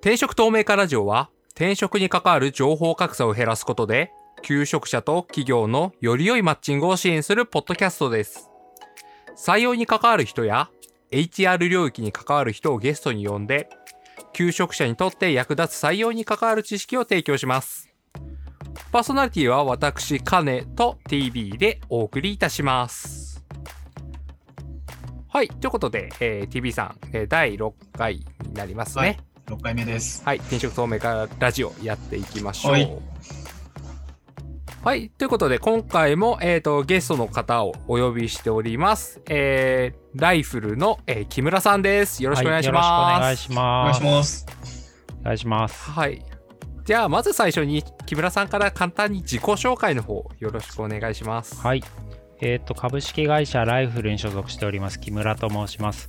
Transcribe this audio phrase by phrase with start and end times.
[0.00, 8.48] 転職透明化ラジオは転職に関わる情報格差を減らすことで求職者と企業のより良いマッチングを支援するポッドキャストです。
[9.36, 10.70] 採用に関わる人や
[11.10, 13.68] HR 領域に関わる人をゲストに呼んで
[14.32, 17.90] 求職者にとって役立つ採用に関わる知識を提供します。
[18.92, 23.44] パーソナリティは私、カネと TV でお送りいたします。
[25.28, 25.48] はい。
[25.48, 29.02] ということで、えー TV さん、えー第6回になりますね。
[29.02, 30.22] はい6回目です。
[30.24, 32.72] はい、転職透明化ラジオやっていきましょう。
[32.72, 32.78] は
[34.82, 39.20] はいい、ということで今回も、えー、とゲストの方をお呼びしております。
[39.28, 42.24] えーライフルの、えー木村さんです。
[42.24, 42.86] よろしくお願いします。
[42.86, 44.44] はい、よろしくお願いしお願います。
[44.44, 44.96] します。
[45.20, 45.90] お願いします。
[45.90, 46.24] はい。
[46.84, 51.60] じゃあまず最初に木村さんから簡単に自己紹介の方よろしくお願いします。
[51.60, 51.84] はい。
[52.40, 56.08] えっ、と、株式会社 LIFULL に所属しております、木村と申します。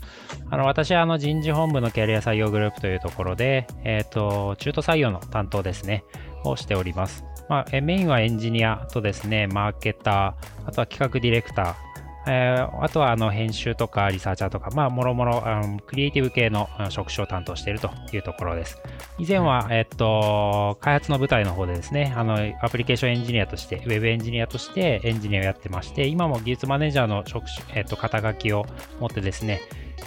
[0.49, 6.03] あの、私はあの人事本部のキャリア採用グループというところで、えっ、と、中途採用の担当ですね、
[6.44, 7.25] をしております。
[7.50, 11.91] まあ、メインはエンジニアとですね、マーケター、あとは企画ディレクター、
[12.27, 18.81] えーあとはあの編集とかリサーチャーとか、まあ、もろもろ、あのクリエイティブ系の職種を担当しているというところです。
[19.17, 28.66] 以前は、えっと、開発の部隊の方でですね、あの、アプリケーションエンジニアとして、ウェブエンジニアとしてエンジニアをやってまして、今も技術マネージャーの職種、えっと、肩書きを
[29.00, 29.61] 持ってですね、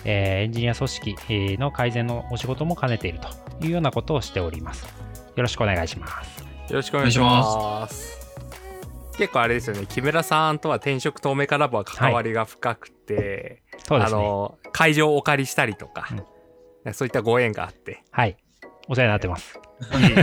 [0.04, 3.28] えーエンジニア組織えーの改善のお仕事も兼ねていると
[3.64, 4.84] いうようなことをしております。
[4.84, 6.40] よろしくお願いします。
[6.40, 8.23] よろしくお願いします。
[9.16, 14.20] 結構あれですよね、木村さんとは転職透明化ラボは関わりが深くて、あそうですね。
[14.20, 16.08] の会場をお借りしたりとか、
[16.92, 18.36] そういったご縁があって、はい。
[18.88, 19.58] お世話になってます。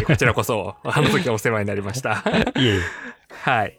[0.05, 2.23] こちらこそ、あの時はお世話になりました。
[2.57, 2.81] いえいえ。
[3.43, 3.77] はい。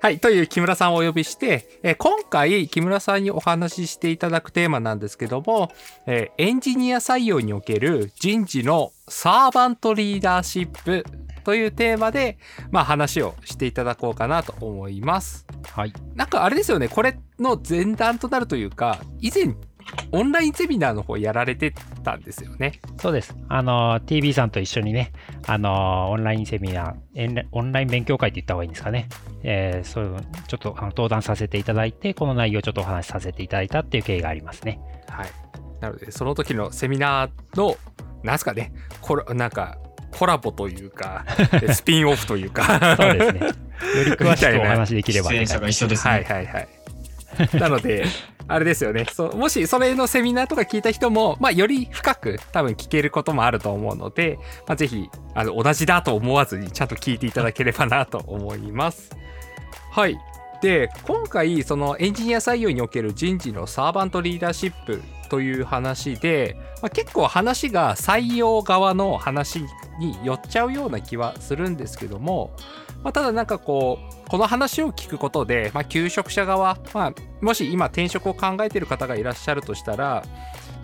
[0.00, 0.18] はい。
[0.18, 5.70] という木村さんをお呼びして、えー今回木村さんにお話ししていただくテーマなんですけども、
[6.06, 11.04] えーエンジニア採用における人事のサーバントリーダーシップ
[11.42, 12.38] というテーマで、
[12.70, 15.46] まあ話をしていただこうかなと思います。
[15.72, 15.92] はい。
[16.14, 19.54] なんかあれですよね、これの前段となるというか、以前、
[20.12, 21.74] オンラインセミナーの方やられて
[22.04, 22.80] たんですよね。
[23.00, 23.36] そうです。
[23.48, 25.12] あの、TV さんと一緒にね、
[25.46, 29.08] あの、オンラインセミナー、オンライン勉強会って言った方がいいんですかね。
[29.42, 34.80] えーそういうのちょっとあの登壇させていただいて、この内容をちょっとお話しさせていただいたっていう経緯がありますね。
[35.08, 35.28] はい。
[35.80, 37.76] なので、その時のセミナーの、
[38.22, 39.78] なんすかね、コラ、なんか、
[40.12, 41.24] コラボというか、
[41.72, 42.96] スピンオフというか。
[42.96, 43.40] そうですね。
[43.40, 46.12] より詳しくお話しできれば出演者が一緒ですね。
[46.12, 46.68] はいはいはい。
[47.58, 48.04] なので、
[48.48, 49.06] あれですよね。
[49.12, 59.10] そうもしそれのセミナーとか聞いた人も、まあ、より深く多分聞けることもあると思うので、まあ、ぜひ、あの、同じだと思わずにちゃんと聞いていただければなと思います。
[59.90, 60.18] はい。
[60.62, 69.64] で、今回、そのエンジニア採用における人事のサーバントリーダーシップという話で、まあ、結構話が採用側の話
[69.98, 72.54] に寄っちゃうような気はするんですけども、
[73.02, 80.24] まあ、ただなんかこうこの話を聞くことで、まあ、求職者側、まあ、もし今転職を考えている方がいらっしゃるとしたら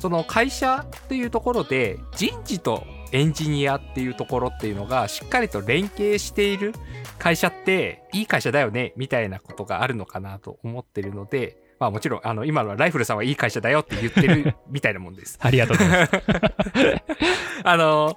[0.00, 6.74] その会社っていうところで人事とエンジニアっていうところっていうのがしっかりと連携している
[7.18, 15.38] 会社っていい会社だよねみたいなことがあるのかなと思ってるので、まあ、もちろんあの今のはライフルさんはいい会社だよって言ってるみたいなもんです。
[15.42, 16.12] ありがとうございます。
[17.64, 18.16] あの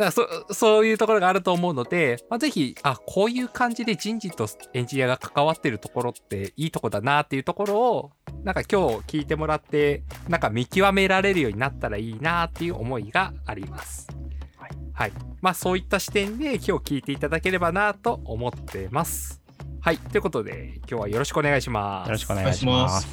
[0.00, 8.10] だからそそういうところがあると思うので、まあ、ぜひあこういう感じで人事とエンジニアが関わってるところっていいとこだなっていうところを
[8.42, 14.08] なんか今日聞いてもらってなんか見極められるようになったらいいなっていう思いがあります。
[14.56, 15.12] はい、はい、
[15.42, 19.42] まあそういった視点で今日聞いていただければなと思ってます。
[19.82, 22.08] はいということで今日はよろしくお願いします。
[22.08, 23.06] よろしくお願いします。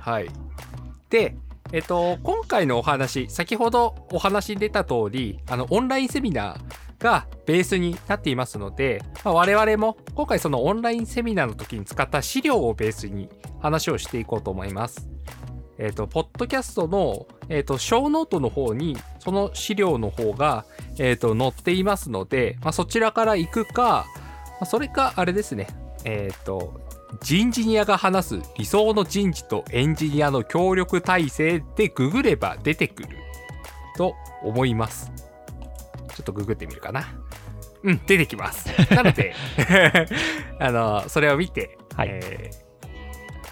[0.00, 0.28] はい。
[1.08, 1.36] で、
[1.70, 13.28] えっと、今回のお話、先ほどお話に出た通り、あの、オンラインセミナーがベースになっていますので、まあ、我々も今回そのオンラインセミナーの時に使った資料をベースに
[13.60, 15.08] 話をしていこうと思います。
[15.76, 20.64] えっと、ポッドキャストの、えっと、 show note の方に、その資料の方が、
[20.98, 24.06] えっと、載っていますので、まあ、そちらから行くか、
[24.52, 25.68] まあそれか、あれですね、
[26.04, 26.80] えっと、
[27.20, 33.08] 人事ニアが話す理想の人事とエンジニアの協力体制でググれば出てくる
[33.96, 35.10] と思います。
[36.14, 37.14] ちょっとググってみるかな。
[37.82, 38.68] うん、出てきます。
[38.94, 39.34] なので、
[40.58, 42.68] あの、それを見て、はいえー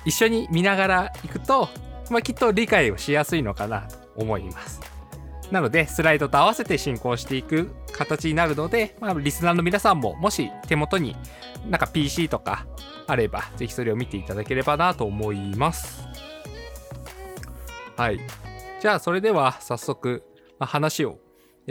[0.07, 1.69] 一緒に見ながら行くと、
[2.11, 4.81] まあ、きっと理解をしやすいのかなと思います。
[5.51, 11.17] なので、スライドと合わせて進行していく形になるので、まあ、リスナーの皆さんも、もし手元に
[11.69, 12.67] なんか PC とか
[13.07, 16.07] あれば、ぜひそれを見ていただければなと思います。
[17.97, 18.21] はい。
[18.81, 20.23] じゃあ、それでは早速、
[20.59, 21.19] まあ話を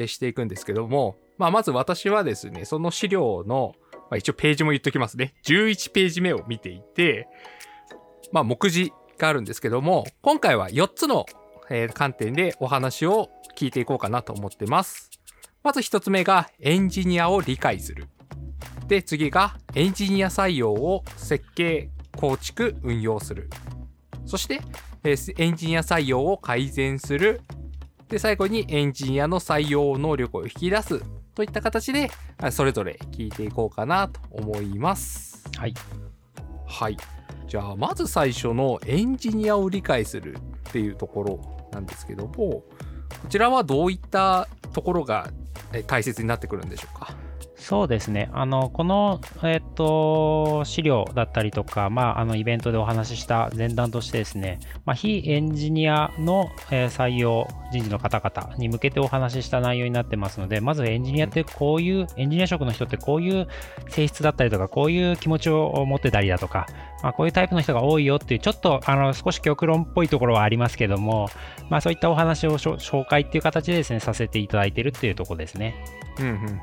[0.07, 5.33] していくんですけども、まあ、まず私はですね、その資料の、まあ、一応ページも言っときますね。
[5.45, 7.27] 11ページ目を見ていて、
[8.31, 11.25] まあ、目次があるんですけども、今回は4つの、
[11.69, 15.09] えー観点でお話を聞いていこうかなと思ってます。
[15.63, 18.07] まず1つ目がエンジニアを理解する。
[18.87, 23.49] で、次がエンジニア採用を設計、構築、運用する。
[24.25, 24.61] そして、
[25.03, 27.41] えーエンジニア採用を改善する。
[28.09, 31.01] で、最後にエンジニアの採用能力を引き出す。
[31.33, 35.43] といった形で、あそれぞれ聞いていこうかなと思います。
[35.57, 35.73] はい。
[36.65, 36.97] はい。
[37.47, 40.37] じゃあ、まず最初のエンジニアを理解する
[40.69, 42.63] っていうところなんですけども、
[43.21, 45.29] こちらはどういったところが
[45.87, 47.13] 大切になってくるんでしょうか？
[47.57, 48.29] そうですね。
[48.33, 63.47] あの、この、えっと、資料だったりとか、まあ、あの、イベントでお話しした前段としてですね、まあ、非エンジニアの、えー採用人事の方々に向けてお話しした内容になってますので、まずエンジニアってこういう、エンジニア職の人ってこういう
[63.89, 66.67] 性質だったりとか、こういう気持ちを持ってたりだとか、
[67.03, 71.29] まあ、こういうタイプの人が多いよっていう、ちょっと、あの、少し極論っぽいところはありますけども、
[71.69, 75.75] まあ、そういったお話を紹介っていう形でですね、させていただいてるっていうところですね。
[76.19, 76.55] うんうんうんうん。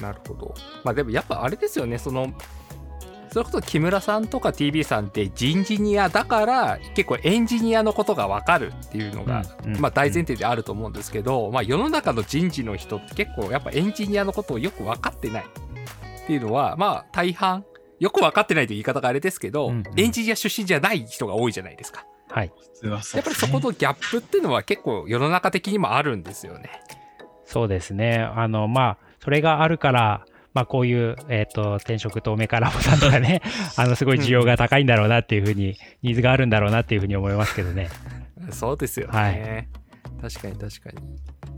[0.00, 0.54] なるほど。
[0.84, 2.32] まあでもやっぱあれですよね、その、
[3.30, 9.44] それこそ木村さんとか TV さんって人事ニアだから結構エンジニアのことがわかるっていうのが、
[9.78, 17.64] まあ大前提であると思うんですけど、まあ世の中の人事の人って結構やっぱエンジニアのことをよく分かってないっていうのは、まあ大半、
[18.00, 22.06] よく分かってないという言い方があれですけど、うんうんエンジニア出身じゃない人が多いじゃないですか。
[22.30, 22.52] はい。
[22.82, 26.70] やっぱりそこのギャップっていうのは結構世の中的にもあるんですよね。
[27.44, 28.18] そうですね。
[28.18, 30.24] あの、まあ、それがあるから、
[30.54, 33.42] まあ、こういう、えっ、と、転職とメカラボさんとかね、
[33.76, 37.88] あの、すごい需要が高いんだろうなっていうふうに、ニーズがあるんだろうなっていうふうに思いますけどね。
[38.50, 39.12] そうですよね。
[39.12, 39.87] はい
[40.20, 40.98] 確かに確かに。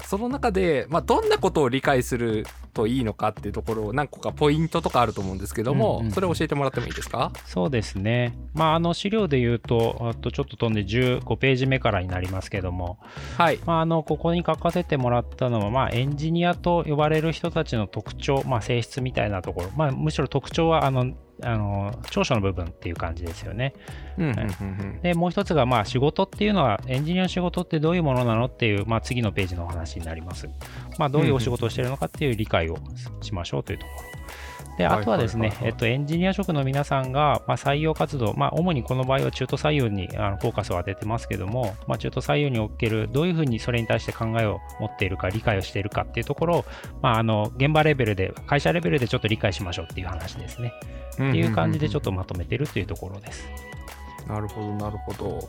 [0.05, 7.33] その中で、まあ、どんなことを理解するといいのかっていうところを何個かポイントとかあると思うんですけども、うんうんうんそれを教えてもらってもいいですか？
[7.45, 8.37] そうですね。
[8.55, 12.99] まあ、あの、資料で言うと、あとちょっと飛んで15ページ目からになりますけども、
[13.37, 13.59] はい。
[13.67, 21.13] まあ、あの、ここに書かせてもらったのは、まあ、エンジニアと呼ばれる人たちの特徴、まあ、性質みたいなところ、まあ、むしろ特徴は、あの、
[21.43, 23.75] あの長所の部分っていう感じですよね。
[25.03, 30.49] で、もう一つが、まあ、仕事っていうのは、エンジニアの仕事ってどういうものなのっていう、まあ、次のページのお話になります。
[30.99, 32.77] まあ、どういうお仕事をしているのかっていう理解を
[33.23, 34.21] しましょうというところ。
[34.81, 46.65] で、はいあとはですねえっと、エンジニア職の皆さんが、まあ、採用活動、まあ、主にこの場合は中途採用にあのフォーカスを当ててますけども、まあ、中途採用における、どういうふうにそれに対して考えを持っているか、理解をしているかっていうところを、
[47.03, 50.73] まあ、あの、現場レベルで、会社レベルでちょっと理解しましょうっていう話ですね。
[51.13, 53.47] っていう感じでちょっとまとめてるというところです。
[54.27, 55.49] なるほど、なるほど。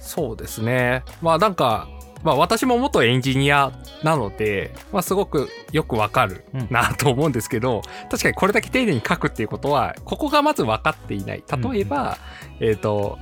[0.00, 1.02] そうですね。
[1.22, 1.88] まあなんか、
[2.22, 3.72] まあ私も元エンジニア
[4.02, 11.44] なので、まあすごくよくわかるなと思うんですけど、確かにこれだけ丁寧に書くっていうことは、ここがまず分かっていない。
[11.72, 12.18] 例えば、
[12.60, 13.18] えっ、と、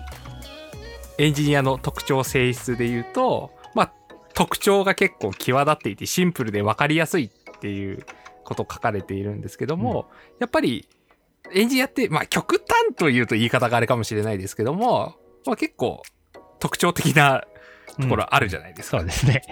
[1.18, 3.92] エンジニアの特徴性質で言うと、まあ
[4.34, 8.04] 特徴が結構際立っていてシンプルで分かりやすいっていう
[8.44, 10.08] こと書かれているんですけども、
[10.40, 10.88] やっぱり
[11.54, 15.16] エンジニアって、まあ極端というと言い方があれかもしれないですけども、
[15.46, 16.02] まあ結構
[16.58, 17.42] 特徴的な
[18.00, 18.98] ところあるじゃないですか。
[18.98, 19.42] そうですね。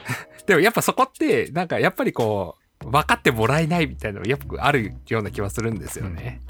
[0.46, 6.40] でもやっぱそこって、なんかやっぱりこう、分かってもらえないみたいなのがよくあるような気はするんですよね。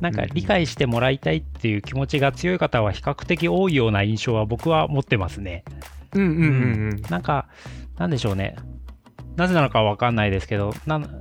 [0.00, 5.64] なんか理解してもらいたいっていう気持ちが強い方は比較的多いような印象は僕は持ってますね。
[6.14, 7.02] うんうんうんうん。
[7.08, 7.48] なんか、
[7.98, 8.56] なんでしょうね。
[9.36, 10.72] なぜなのかはわかんないですけど、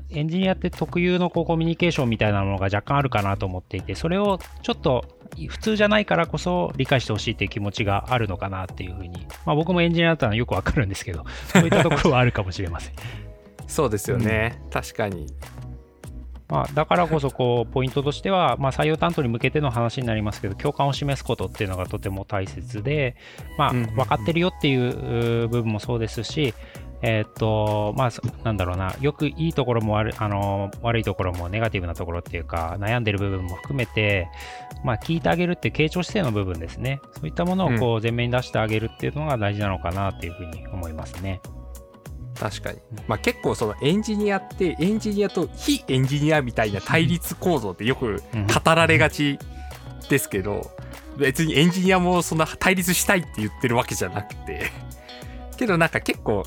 [0.10, 5.06] エンジニアって特有のこうコミュニケーションみたいなものが若干あるかなと思っていて、それをちょっと
[5.50, 12.94] 普通じゃないからこそ理解してほしいっていう気持ちがあるのかなっていうふうに、まあ僕もエンジニアだったのはよくわかるんですけど、 そういったところはあるかもしれません。
[13.68, 14.62] そうですよね。
[14.72, 15.28] 確かに。
[16.48, 23.16] まあ、だからこそこうポイントとしては、まあ、採用担当に向けての話になりますけど共感を示すことっていうのがとても大切で、
[23.58, 26.54] まあ、うんうんうん分かってるよっていう部分もそうですし、
[27.08, 28.96] えーっとまあ、そなんだろうな。
[29.00, 34.28] よくいいところも悪いあの悪いところもネガティブなところっていうか悩んでる部分も含めて、
[34.84, 37.02] まあ、聞いてあげるって傾聴姿勢の部分ですね。
[37.12, 41.42] そういったものをこう前面に出してあげるっていうのが大事なのかなっていうふうに思いますね。
[42.40, 42.80] 確かに。
[43.08, 48.48] まあ結構そのエンジニアってエンジニアと非エンジニアみたいな対立構造ってよくうん。
[48.48, 49.38] 語られがち
[50.10, 50.72] ですけど、
[51.18, 54.72] 別にエンジニアもそんな対立したいって言ってるわけじゃなくて、
[55.56, 56.44] けどなんか結構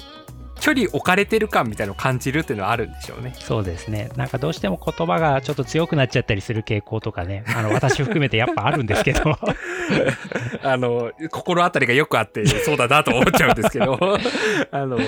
[0.61, 3.35] 距離置かれてる感みたいなのを感じるっていうのはあるんでしょうね。
[3.39, 4.11] そうですね。
[4.17, 9.39] なんかどうしても言葉がちょっと強くなっちゃったりする傾向とかね、あの私含めてやっぱあるんですけど。
[10.63, 13.99] あの、心当たりがよくあって、そうだなと思っちゃうんですけど、
[14.71, 15.03] あの、い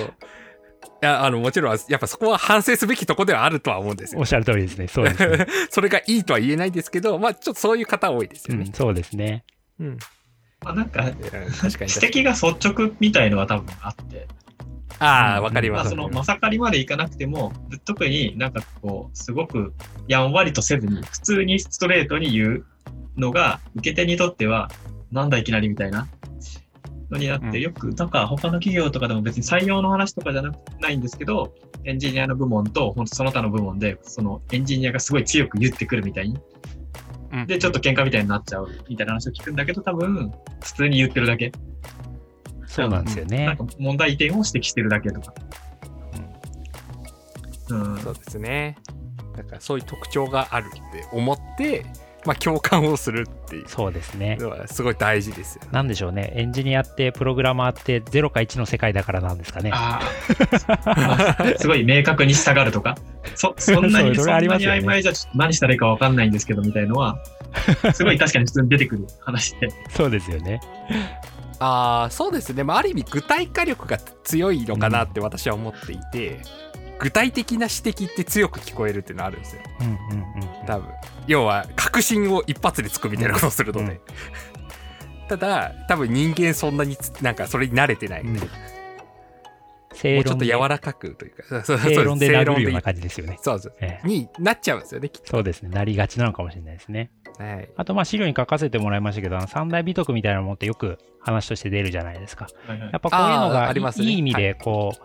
[1.01, 4.21] や、あの、もちろん、やっぱそこは反省すべきとこではあるとは思うんですよ。
[4.21, 4.87] おっしゃる通りですね。
[4.87, 5.47] そうですね。
[5.69, 8.65] それがいいとは言えないですけど、まあ、ちょっとそういう方多いですよね。
[8.67, 9.43] うん、そうですね。
[9.79, 9.97] うん。
[10.63, 11.91] まあ、なんか、確かに確かに。
[11.91, 14.27] 指摘が率直みたいのは多分あって、
[14.99, 15.91] ああ、わかりまあ、ます。
[15.91, 17.53] その、まさかりまでいかなくても、
[17.85, 19.73] 特になんかこう、すごく
[20.07, 22.65] やんわりとせずに、普通にストレートに言う
[23.17, 24.69] のが、受け手にとっては、
[25.11, 26.07] なんだいきなりみたいな
[27.09, 36.37] のになって、うんよく、なんか他の企業とかでも別に採用の話とかじゃなないんですけど、エンジニアの部門と、本当その他の部門で、そのエンジニアがすごい強く言ってくるみたいに、
[37.33, 40.31] うんで、ちょっと喧嘩みたいになっちゃうみたいな話を聞くんだけど、多分、
[40.63, 41.51] 普通に言ってるだけ。
[42.71, 43.55] そうなんですよなんね。
[43.57, 45.33] か問題点を指摘してるだけとか。
[47.69, 47.97] うん。
[47.99, 48.77] そうですね。
[49.35, 51.85] だからそういう特徴があるって思って、
[52.25, 54.37] まあ共感をするっていうそうですね。
[54.67, 55.69] すごい大事ですよね。
[55.71, 56.31] なんでしょうね。
[56.35, 59.71] エンジニアってプログラマーって0か1の世界だからなんですかね。
[59.73, 59.99] あ
[60.85, 61.45] あ。
[61.57, 62.95] すごい明確にしたがるとか。
[63.35, 67.17] そ、そんなに、 そうそそんなに曖昧じゃちょっと何したらいいかわかんないんですけどみたいのは、
[67.93, 69.69] すごい確かに普通に出てくる話で。
[69.89, 70.59] そうですよね。
[71.61, 72.63] ああ、そうですね。
[72.63, 76.41] まあある意味具体化力が強いのかなって私は思っていて、
[76.99, 79.61] 具体的な指摘って強く聞こえるっていうのはあるんですよ。
[79.79, 80.65] うんうんうん。
[80.65, 80.89] 多分。
[81.27, 83.85] 要は確信を一発でつくみたいなことをするので。
[83.85, 83.99] うん
[85.29, 88.21] ただ、多分人間そんなにつなんかそれに慣れてない。
[88.21, 88.35] うん
[90.03, 93.37] もうちょっと柔らかくというか、そうそうそう正論で殴るような正感じですよね。
[93.41, 93.73] そうそう。
[93.81, 95.69] ええになっちゃうんですよね、きっそうですね。
[95.69, 97.11] なりがちなのかもしれないですね。
[97.37, 97.43] と。
[97.43, 97.69] はい。
[97.75, 102.47] あと、まあ、資料に書かせてもらいましたけど、三大美徳みたいなものってよく話として出るじゃないですか。
[102.67, 105.01] はいはいやっぱこういうのがいありますねいい意味で、こう、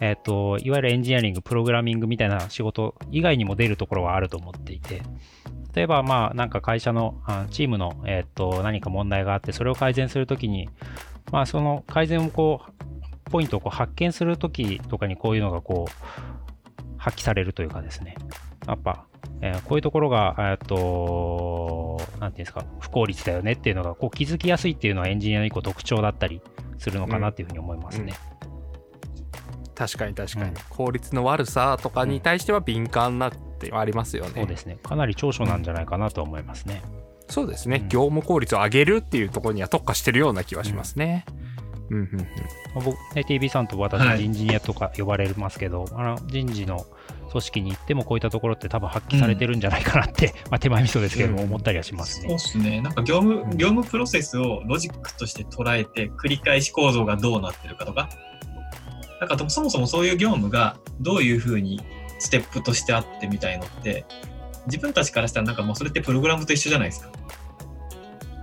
[0.00, 5.02] えっ、と、いわゆるエンジニアリング、プログラミングみたいな仕事以外にも出るところはあると思っていて、
[5.74, 10.68] 例えば、まあ、なんか会社の、あチームの、えっ、と、何か問題があって、それを改善するときに、
[11.30, 18.16] まあ、その改善をこう、ポイントをこう発見するときとかにこういうのがこう、発揮されるというかですね。
[18.66, 19.06] やっぱ、
[19.44, 26.40] えーこういうところが、えっと、なんていうんですか、不効率だよねっていうのがこう気づきやすいっていうのはエンジニアの一個特徴だったり
[26.78, 28.14] するのかなっていうふうに思いますね。
[29.74, 34.32] 確かに確かに、うん効率の悪さとかに対しては敏感なってありますよね。
[34.34, 34.78] そうですね。
[34.82, 36.82] かなり長所なんじゃないかなと思いますね。
[37.28, 41.26] そうですね、うん業務効率を上げるっていうところには特化してるような気はしますね。
[41.90, 42.18] うんうんうん
[42.74, 46.86] まあ僕、ね、TV さんと私、はい人事ニアとか呼ばれますけど、あの人事の
[47.30, 52.38] 組織に行ってもこういったところって多分発揮されてるんじゃないかなって、 まあ手前味噌ですけども、うん思ったりはしますねそうで。
[52.38, 52.80] すね。
[52.80, 58.08] なんか業務、業務プロセスをロジックとして捉えて、繰り返し構造がどうなってるかとか、
[59.20, 61.80] なんかそもそもそういう業務がどういうふうに
[62.18, 64.04] ステップとしてあってみたいのって、
[64.66, 67.10] 自分たちからしたらなんかもうそれってプログラムと一緒じゃないですか。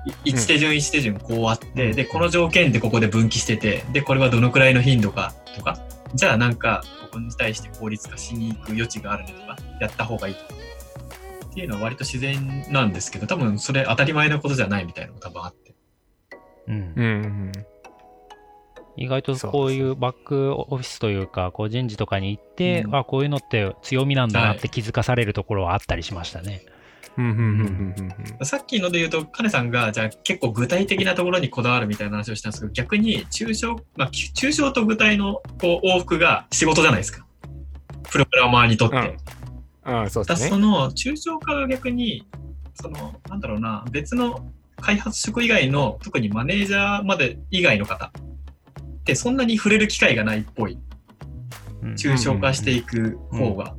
[0.05, 1.95] い一手順一手順こうあって、うん。
[1.95, 5.77] で、この条件でここで分岐してて、で、これはどのくらいの頻度かとか、
[6.13, 10.35] じゃあなんか、ここに対して効率化しに行く余地があるねとか、やった方がいい。
[10.35, 10.45] とか。
[11.51, 15.75] っていうのは割と自然なんですけど、多分それ当たり前のことじゃないみたいなのが多分あって。
[16.67, 16.93] うん。
[16.95, 17.07] うんう
[17.49, 17.51] ん
[18.97, 22.95] 意外とこういうバックオフィスというか、こう人事とかに行って、うん。
[22.95, 26.61] あこういうのって強みなんだなって気づかされるところはあったりしましたね。
[28.43, 37.25] さっきので言うと、カネさんが、じゃあ結構具体的なところにこだわるみたいな話をしたんですけど、逆に抽象、まあ、抽象と具体のこう往復が仕事じゃないですか。
[38.09, 38.95] プログラマーにとって。
[38.95, 40.49] うんうんそうだですね。
[40.49, 42.27] その抽象化が逆に、
[42.75, 44.47] その、なんだろうな、別の
[44.79, 48.11] 開発職以外の、特にマネージャーまで以外の方
[49.01, 50.73] ってそんなに触れる機会がないっぽい。
[50.73, 53.75] うん抽象化していく方が。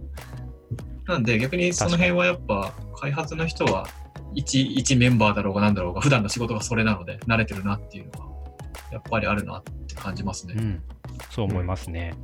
[1.07, 3.87] なんで逆にその辺はやっぱ開発の人は
[4.35, 8.33] 一一メンバーだろうがなんだろうが普段の仕事がそれなので慣れてるなっていうのは
[8.91, 10.55] やっぱりあるなって感じますね。
[10.57, 10.83] うん、
[11.31, 12.15] そう思いますね。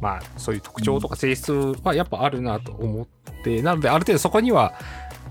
[0.00, 1.52] まあそういう特徴とか性質
[1.82, 3.06] はやっぱあるなと思っ
[3.42, 4.74] て、なのである程度そこには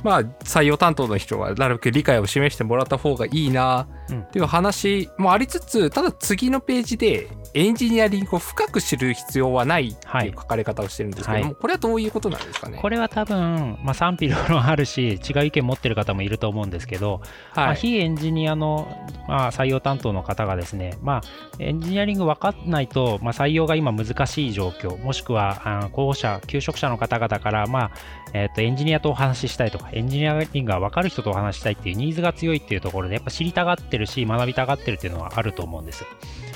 [0.05, 4.21] まあ採用担当の人はなるべく理解を示してもらった方がいいなうん。
[4.21, 11.55] っていう話もありつつただ次のページでエンジニアリングを深く知る必要はないっていう書かれ方をしてるんですけども、はい。
[11.55, 12.77] これはどういうことなんですかね？
[12.79, 17.21] これは多分、まあ、賛否両論あるし、違う意見持ってる方もいると思うんですけど、
[17.55, 18.87] まあ、はい、非エンジニアの、
[19.27, 21.21] まあ、採用担当の方がですね、まあ、
[21.59, 27.91] エンジニアリング分かんないと、まあ、採用が今難しい状況、もしくはあ候補者、求職者の方々から、まあ
[28.33, 36.05] えー、とエンジニアとお話ししたいとか、エンジニアリングが分かる人とお話したいっていうニーズが強いっていうところで、やっぱ知りたがってるし、学びたがってるっていうのはあると思うんです。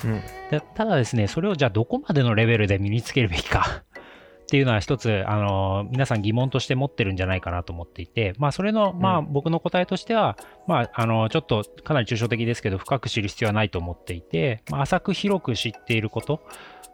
[0.03, 3.83] うんでただですね、それをじゃあどこまでのレベルで身につけるべきか
[4.43, 16.41] っていうのは一つ、あの皆さん疑問として持ってるんじゃないかなと思っていて、まあ、それの、まあ、僕の答えとしては、まあ、あのちょっとかなり抽象的ですけど、深く知る必要はないと思っていて、まあ、浅く広く知っていること、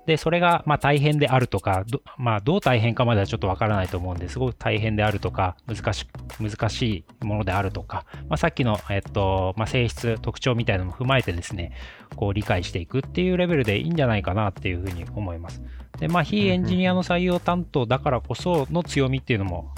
[0.06, 6.08] で、それが、まあ、大変であるとか、どまあ、どう大変かまではちょっとわからないと思うんですごく大変であるとか、難し
[6.40, 6.82] 難し
[7.22, 11.72] いものであるとか、まあ、さっきの、えっとまあ、性質、特徴みたいなのも踏まえてですね、
[12.16, 15.62] こう理解していくっていうレベルでいいんじゃないかなっていうふうに思います。
[16.00, 19.72] で、まあ、非エンジニアの採用担当だからこその強みっていうのも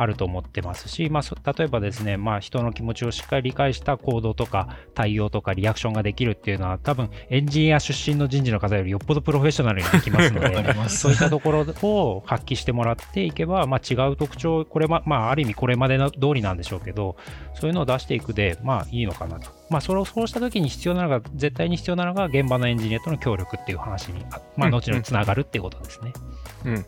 [0.00, 17.16] あると思ってますし、まあ、例えばですね、まあ、人の気持ちをしっかり理解した行動とか対応とかリアクションができるっていうのは多分エンジニア出身の人事の方よりよっぽどプロフェッショナルにできますので そういったところを発揮してもらっていけば、まあ、違う特徴これま、まあ、ある意味これまでの通りなんでしょうけど
[17.52, 19.50] そういうのを出していくでまあいいのかなと。
[19.68, 24.24] まあ、それをそうした時に必要なのが絶対に必要なのが現場のエンジニアとの協力っていう話に、
[24.56, 26.12] まあ、後々つながるっていうことですね。
[26.64, 26.84] うんうん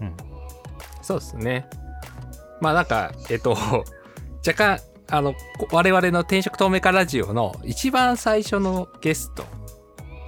[1.02, 1.66] そうですね。
[2.62, 3.50] まあなんか、えっと、
[4.46, 9.44] 若干、あの、こ我々の転職透明化ラジオの一番最初のゲスト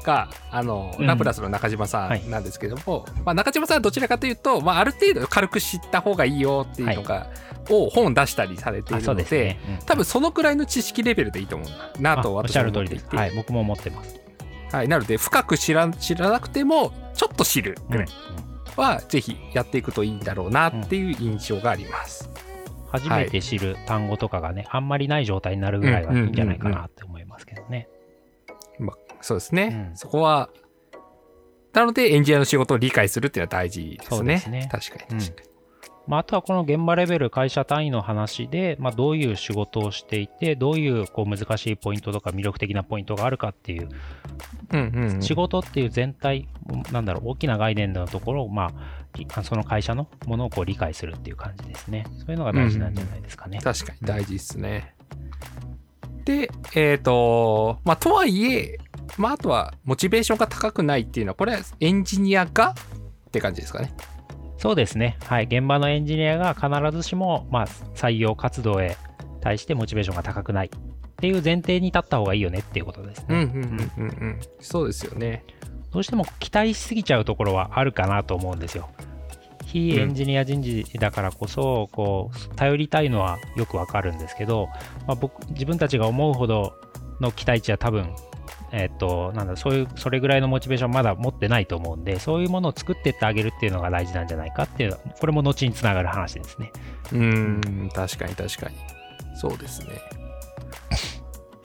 [0.04, 7.28] が、あの、うんラプラスの中島さはいんなんですけども、まあ中島さんはどちらかというと、まあある程度軽く知った方がいいよっていうのが、
[7.70, 9.60] を本出したりされているので、ね。
[9.68, 13.02] うん多分そのくらいの知識レベルでいいと思うなと私はゃる通りです。
[13.02, 14.20] 思っていて、はい、僕も思ってます。
[14.72, 18.08] はい、なので深く知ら知らなくてもちょっと知るぐらい
[18.76, 22.30] は、ぜひやっていくといいんだろうなっていう印象があります。
[22.90, 27.88] 初めて知る単語とかがね、あんまりない状態になるぐらいはいいんじゃないかなって思いますけどね。
[29.24, 30.50] そうですね、うんそこは
[31.72, 34.38] なのでエンジニアの仕事を理解するっていうのは大事ですね。
[34.38, 35.53] すね確かに確かに。
[36.06, 43.88] まあ、あとはこの現場レベル、会社単位の話で、まあ、どういう仕事をしていて、どういうこう難しいポイントとか魅力的なポイントがあるかっていう、
[44.72, 46.48] うんうんうん仕事っていう全体、
[46.92, 52.06] なんだろう、大きな概念のところを、まあり、その会社のものをこう理解するっていう感じですね。
[52.18, 53.60] そういうのが大事なんじゃないですかね。
[53.62, 54.94] 確かに大事ですね。
[56.24, 58.78] で、えっ、と、まあ、とはいえ、
[59.18, 63.94] まあ、あとは、モチベーションが高くないっていうのは、これはエンジニアがって感じですかね。
[64.64, 65.18] そうですね。
[65.24, 65.44] はい。
[65.44, 68.96] 現場のエンジニアが必ずしも、まあ、採用活動へ
[69.42, 73.26] 対してモチベーションが高くないっていう前提に立った方がいいよねっていうことですね。
[73.28, 74.40] うんうんうんうんうん。
[74.60, 75.44] そうですよね。
[75.92, 78.88] どうしても期待しすぎちゃうところはあるかなと思うんですよ。
[79.66, 84.68] 非エンジニア人事だからこそ、こう、頼りたいのはよくわかるんですけど、
[85.06, 86.72] まあ、僕、自分たちが思うほど
[87.20, 88.08] の期待値は多分、
[88.76, 96.72] えっと、なんだ、そういう、それぐらいのモチベーションまだ持ってないと思うんで、そういうものを作ってってあげるっていうのが大事なんじゃないかっていう、これも後につながる話ですね。
[97.12, 98.76] うん、確かに確かに。
[99.36, 99.86] そうですね。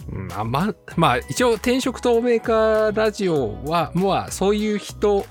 [0.14, 5.26] うん、あまあ、一応、転職透明化ラジオは、まあ、そういう人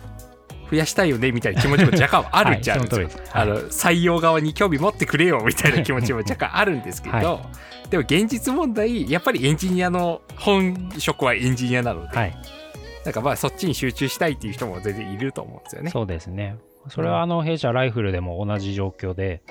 [0.70, 2.80] 増やしたいよねみたいな気持ちも若干あるっちゃん。
[2.80, 2.88] はい
[3.32, 7.50] あの採用側に興味持ってくれよみたいな気持ちも若干あるんですけど、は
[7.90, 12.36] でも現実問題やっぱりエンジニアの本職はエンジニアなので、はい。
[13.04, 15.90] なんかまあそっちに集中したいっていう人も全然いると思うんですよね。
[15.90, 16.56] そうですね。
[16.88, 19.42] それはあの弊社ライフルでも同じ状況で、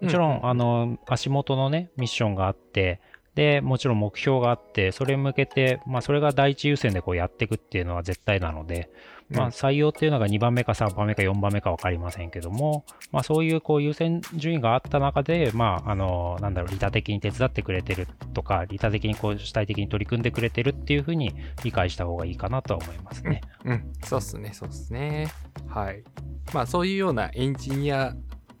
[0.00, 3.00] もちろんあの足元のね、ミッションがあって、
[3.34, 8.90] で、もちろん目標があって、それに向けて、まあそれが第一優先でこうやっていくっていうのは絶対なので、
[9.30, 23.40] まあ採用っていうのが2番目か3番目か4番目か分かりませんけども、まあそういうこう優先順位があった中で、まああの、なんだろう、利他的に手伝ってくれてるとか、利他的にこう主体的に取り組んでくれてるっていうふうに理解した方がいいかなとは思いますね。
[23.64, 25.28] うん、そうっすね、そうっすね。
[25.66, 26.04] はい。
[26.52, 28.14] まあそういうようなエンジニア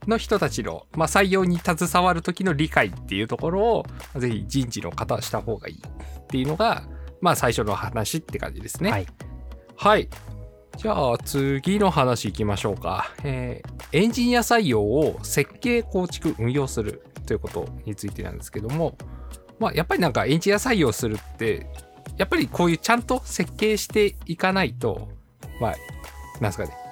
[0.08, 3.86] の人たちの、まあ、採用に携わる時の理解っていうところを、
[4.16, 6.84] ぜひ人事の方はした方がいいっていうのが、
[7.20, 8.90] まあ最初の話って感じですね。
[8.90, 9.06] はい。
[9.76, 10.08] はい。
[10.76, 13.12] じゃあ次の話いきましょうか。
[13.22, 18.98] えーエンジニア採用を設計、構築、運用するということについてなんですけども、
[19.60, 21.68] まあやっぱりなんかエンジニア採用するって、
[22.16, 25.08] やっぱりこういうちゃんと設計していかないと、
[25.60, 25.74] まあ、
[26.40, 26.83] なんですかね。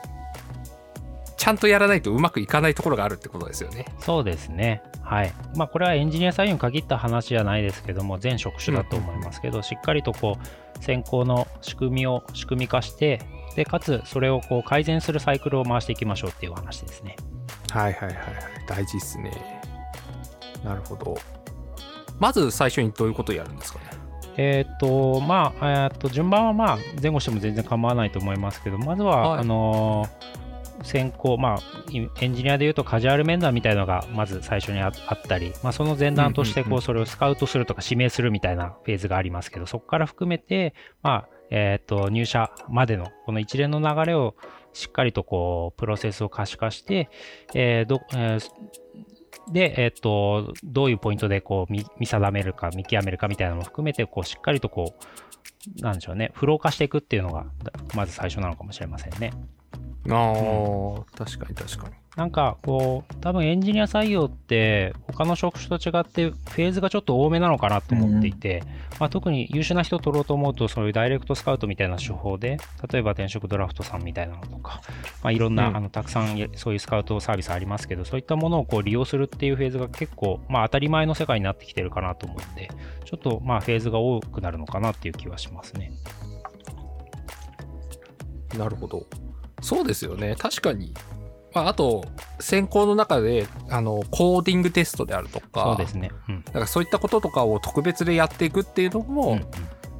[1.42, 3.86] ちゃんとやらないとうまくいかないところがあるってことですよね。
[3.98, 4.80] そうですね。
[5.02, 5.32] はい。
[5.56, 13.22] まあ、これはエンジニア採用に限った話じゃないですけども、全職種だと思いますけど、しっかりとこう、選考の仕組みを仕組み化して、
[13.56, 17.16] で、かつ、それをこう改善するサイクルを回していきましょうっていう話ですね。
[17.70, 18.24] はいはいはいはい。
[18.68, 19.32] 大事ですね。
[20.62, 21.18] なるほど。
[22.20, 23.86] まず最初にどういうことをやるんですかね？
[24.36, 30.41] えっ、と、まあ、えーっと、順番はまあ、前後しても全然構わないと思いますけど、まずは、はいあのー
[30.82, 44.34] 先行、まあ、いエンジニアでいうとカジュアル面談みたいなのがまず最初にああったり、まあ、その前段としてこうそれをスカウトするとか指名するみたいなフェーズがありますけど、そこから含めて、まあえー、と入社までのこの一連の流れを
[44.72, 47.08] しっかりとこうプロセスを可視化して、
[47.54, 48.50] えーどえー
[49.50, 54.94] で、えっ、と、どういうポイントでこう見見定めるか、見極めるかみたいなのも含めて、こうしっかりとこ
[55.78, 59.32] う、なんでしょうね、フロー化していくっていうのが、だまず最初なのかもしれませんね。
[60.10, 60.32] あ
[61.00, 61.94] あ、確かに確かに。
[62.16, 68.62] なんかこう、多分エンジニア採用って、他の職種と違って、フェーズがちょっと多めなのかなと思っていて、
[69.00, 72.58] まあ、特に優秀な人を取ろうと思うと、そういうダイレクトスカウトみたいな手法で、
[72.90, 74.82] 例えば転職ドラフトさんみたいなのとか、
[75.22, 82.68] まあ、いろんな、うんあのたくさんやそういうスカウトサービスありますけど、そういったものをこう利用するっていうフェーズが結構、まあ、当たり前の世界になってきてるかなと思うんで、
[83.06, 85.92] ちょっとまあフェーズが多くなるのかなっていう気はしますね。
[88.58, 89.06] なるほど。
[89.62, 90.36] そうですよね。
[90.36, 90.92] 確かに。
[91.54, 92.04] まあ、あと、
[92.40, 96.10] 選考の中で、あの、コーディングテストであるとか、そうですね。
[96.28, 96.44] うん。
[96.44, 99.40] だからそういったこととかを特別でやっていくっていうのも、うんうん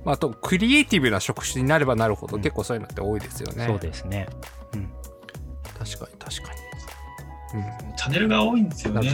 [0.04, 3.66] まあ、あと、クリエイティブな職種になればなるほど、うん結構そういうのって多いですよね。
[3.66, 4.26] そうですね。
[4.74, 4.88] うん。
[5.78, 6.54] 確かに確か
[7.54, 7.60] に。
[7.88, 7.96] うん。
[7.96, 9.10] チャンネルが多いんですよね。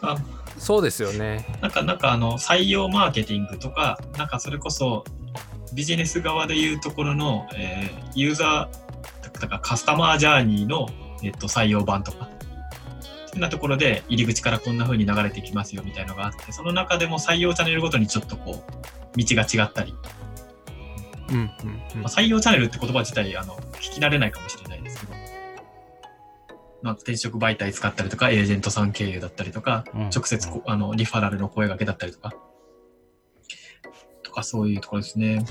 [0.00, 0.16] あ
[0.58, 1.46] そうですよね。
[1.60, 5.04] なんか、なんかあの、採用マーケティングとか、なんかそれこそ、
[5.74, 8.83] ビジネス側でいうところの、えーユーザー、
[9.32, 10.88] だからカスタマージャーニーの、
[11.22, 12.28] えっと、採用版とか、
[13.26, 19.94] そんなところで入り口からこんな風に流れてきますよみたいのがあって、その中でも採用チャンネルごとにちょっとこう、道が違ったり、
[21.30, 21.50] うんうん
[21.96, 22.02] うん。
[22.02, 25.12] まあ、採用チャンネルって言葉自体、あの、聞き慣れないかもしれないですけど、
[26.82, 32.34] まあ、転職媒体使ったりとか、エージェントさん経由だったりとか、うん直接こ、あの、リファラルの声掛けだったりとか、
[34.22, 35.44] とかそういうところですね。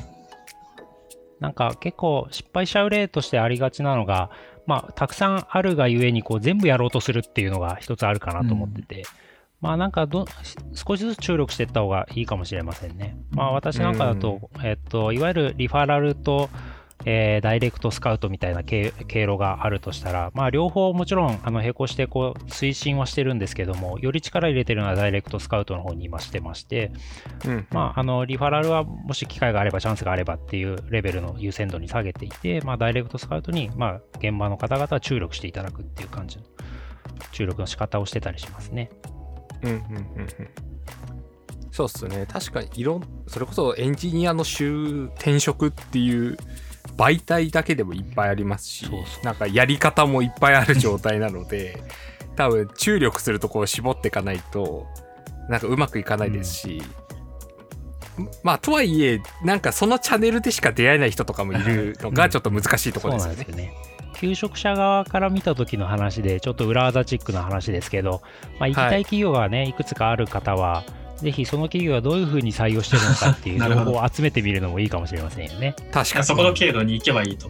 [1.43, 4.29] なんか結構失敗しちゃう例としてありがちなのが、
[4.65, 9.03] まあ、たくさんあるがゆえにこう全部やろうとするっていうのが一つあるかなと思ってて、
[9.59, 10.25] まあなんかど
[10.73, 13.17] 少しずつ注力していった方がいいかもしれませんね。
[13.31, 16.49] まあ私なんかだと、えっと、いわゆるリファラルと、
[17.05, 26.91] えーダイレクトスカウトみたいな経経路があるとしたら、まあ両方もちろんあの並行してこう推進はしてるんですけども、より力入れてるのはダイレクトスカウトの方に今してまして、
[27.45, 27.67] うん。
[27.71, 36.43] まあ、あのリファラルはもし機会があればチャンスがあればっていうレベルの優先度に下げていて、まあ、ダイレクトスカウトに、まあ、現場の方々は注力していただくっていう感じの
[37.31, 38.89] 注力の仕方をしてたりしますね。
[39.63, 39.83] うんうんうん
[40.21, 40.27] うん。
[41.71, 42.27] そうっすね。
[42.27, 46.37] 確かにいろんそれこそエンジニアの就転職っていう
[46.97, 48.87] 媒体だけでもいっぱいありますし
[49.23, 51.81] なんかやり方もいっぱいある状態なので
[52.35, 54.85] 多分注力するとこを絞っていかないと
[55.49, 56.81] なんかうまくいかないですし、
[58.43, 63.45] まあとはいえなんかそのチャンネルでしか出会えない人とかもいるのうんがちょっと難しいところですよね。
[63.55, 63.73] ね。
[64.23, 68.21] 求職者側から見た時の話で、ちょっと裏技チックな話ですけど、
[68.57, 70.85] まあ、行きたい企業がね、い、くつかある方は、
[71.23, 75.73] ぜひその企業はどういうふうに採用してるのかっていう 情報を集めてみるのもいいかもしれませんよね。
[75.91, 77.49] 確かにそこの経路に行けばいいと。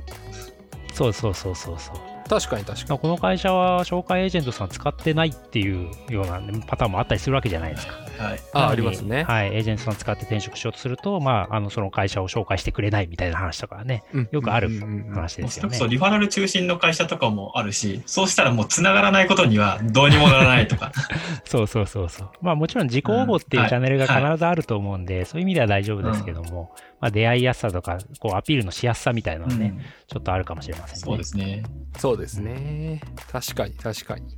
[0.93, 2.12] そうそうそうそうそう。
[2.39, 7.93] 確かに確かにこの会社は紹介エージェントさん使ってないっていうようなパターンもあったりするわけじゃないですか。
[8.17, 8.39] はい。
[8.53, 9.23] あありますね。
[9.23, 15.87] はい、エージェントさん使って転職しようとすると、まあ、あのその会社を紹介してくれないみたいな話とかね、うんよくあるうんうんうん話ですよねそれこそ。
[15.87, 20.91] リファラル中心の会社とかもあるし、そうしたらもう繋がらないことにはどうにもならないとか。
[21.45, 22.29] そうそうそうそう。
[22.41, 31.01] まあもちろん自己応募っていううんチャンネルがはい必ずあると思うんで、そういう意味では大丈夫ですけども、まあ出会いやすさとか、こうアピールのしやすさみたいなのはね、うんちょっとあるかもしれませんね。
[31.01, 31.63] そうですね。
[31.97, 33.01] そうですね。
[33.29, 34.37] 確かに確かに。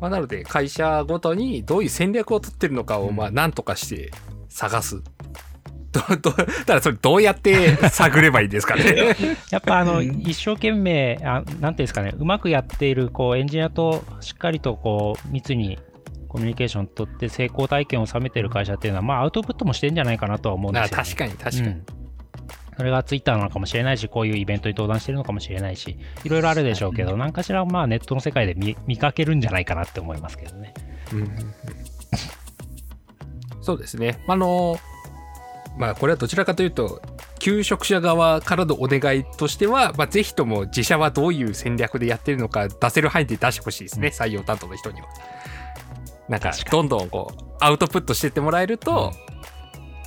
[0.00, 4.10] まあ、なので会社ごとにどういう戦略を取ってるのかをうんまあ何とかして
[4.48, 5.00] 探す。
[5.92, 9.14] どどだからそれどうやって 探ればいいんですかね。
[9.52, 15.78] やっぱあの、うん一生懸命あ、なんていうんですかね、うまくやっているこうエンジニアとしっかりとこう密に
[16.28, 21.02] コミュニケーションを取って成功体験を収めている会社っていうのは、まあ、アウトプットもしてんじゃないかなとは思うんですよ、ね。
[21.02, 21.68] あ確かに確かに。
[21.68, 21.86] うん
[22.76, 30.74] それがツイッターなのかもしれないし、こういうイベントに登壇してるのかもしれないし、いろいろあるでしょうけど、何かしらまあネットの世界で見見かけるんじゃないかなって思いますけどね。
[31.14, 31.30] うん
[33.62, 34.22] そうですね。
[34.28, 34.78] あの
[35.78, 37.00] まあこれはどちらかというと
[37.38, 45.08] 求職者側からのお願いとしては、まあ、ぜひとも自社はどういう戦略でやってるのか出せる範囲で出してほしいですね、うん採用担当の人には。
[46.28, 49.12] なんかどんどんこうアウトプットしてってもらえると、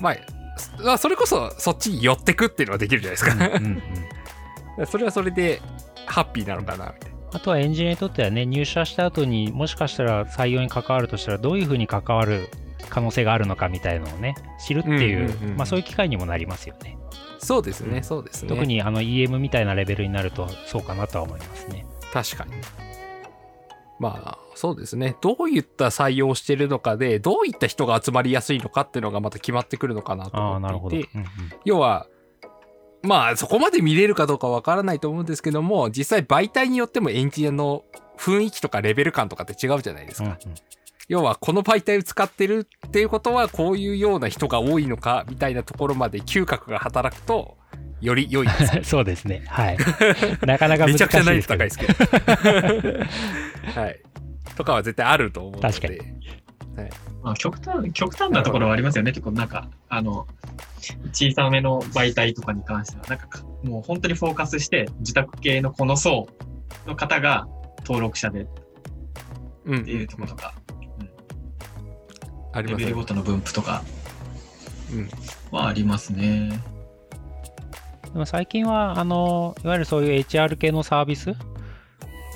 [0.01, 0.15] まあ
[0.57, 3.57] そまあそれこそそっちに寄ってくっていうのはできるじゃないですか。
[3.57, 3.83] うんうん
[4.87, 5.61] それはそれで
[6.05, 7.17] ハッピーなのかなみたいな。
[7.31, 12.49] あとはエンジニアにとってはね、入社した後にもしかしたら採用に関わるとしたら、どういうふうに関わる
[12.89, 16.97] 可能性があるのかみたいなのをね、知るっていう、うんうんうんまあそういう機会にもなりますよね。
[17.39, 18.49] そうですね、うんそうですね。
[18.49, 21.85] 特にあの EM みたいなレベルになるとそうかなとは思いますね。
[22.11, 22.53] 確かに。
[23.99, 25.15] まあ、そうですね。
[25.21, 30.37] どういった採用をしてるのかで、どういった人が集まりやすいのかっていうのがまた決まってくるのかなと。
[30.37, 31.27] 思っていて、うんうん
[31.63, 32.07] 要は、
[33.01, 37.85] まあ、そこまで見れるかどうかわからないと思うんですけども、実際媒体によってもエンジニアの
[38.17, 40.25] 雰囲気とかレベル感とかって違うじゃないですか。
[40.25, 40.55] うんうん
[41.07, 47.57] 要は、この媒体を使ってるっていうことは、こういうような人が多いのか、みたいなところまで嗅覚が働くと、
[47.99, 49.43] より良いですよ そうですね。
[49.47, 49.77] はい。
[50.45, 53.81] なかなか難しいめちゃくちゃ難ですけど易度高いですけど。
[53.81, 53.99] はい。
[54.55, 55.67] とかは絶対あると思うので。
[55.67, 55.99] 確かに
[57.23, 59.11] まあ、極端、極端なところはありますよね。
[59.11, 60.27] 結構なんか、あの、
[61.11, 66.27] 小さめの媒体とかに関しては、なんかか、もう本当にフォーカスして、自宅系のこの層
[66.87, 67.47] の方が
[67.79, 68.47] 登録者でっ
[69.65, 70.53] うんていうところとか、
[72.53, 73.83] ありますねレベルごとの分布とか
[74.91, 75.09] うん。
[75.51, 76.59] はありますね。
[78.13, 81.33] でも最近は、あの、いわゆるそういう HR 系のサービス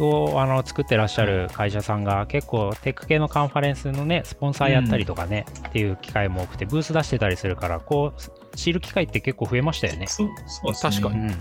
[0.02, 10.08] をあの作ってらっしゃる会社さんが結構テック系のカンファレンスのね、スポンサーやったりとかね、っていう機会も多くて、ブース出してたりするから、こう、知る機会って結構増えましたよね。
[10.08, 10.92] そう、そうですね。
[10.92, 11.36] 確かにうん。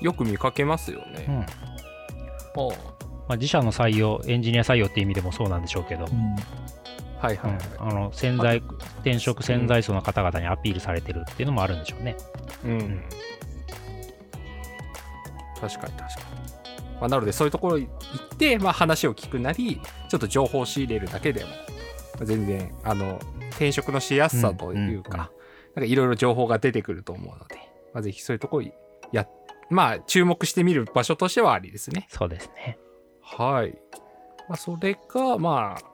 [0.00, 1.26] よく見かけますよね。
[1.28, 1.38] うん。
[2.64, 2.74] は
[3.28, 6.36] まあ、自社の採用、エンジニア採用っていう意味でもそうなんでしょうけど、うん
[7.22, 7.60] あはいはいはい。
[7.80, 8.58] うん、あの潜在
[8.96, 12.16] 転職潜在層の方々にアピールされてるっていうのもあるんでしょうね。
[12.64, 13.02] うん。
[15.62, 16.26] 確かに確かに。
[17.00, 21.56] まあ、なのでそういうところ行って、まあ、話を聞くなり、ちょっと情報を仕入れるだけでも、ま
[22.22, 23.20] あ全然、あの、
[23.50, 25.30] 転職のしやすさというか、
[25.74, 27.56] なんかいろいろ情報が出てくると思うので、
[27.94, 28.66] まあ、ぜひそういうところ
[29.12, 29.26] や、
[29.70, 32.06] まあ、注目してみる場所としてはありですね。
[32.10, 32.78] そうですね。
[33.20, 33.78] はい。
[34.48, 35.92] まあ、それが、まあ、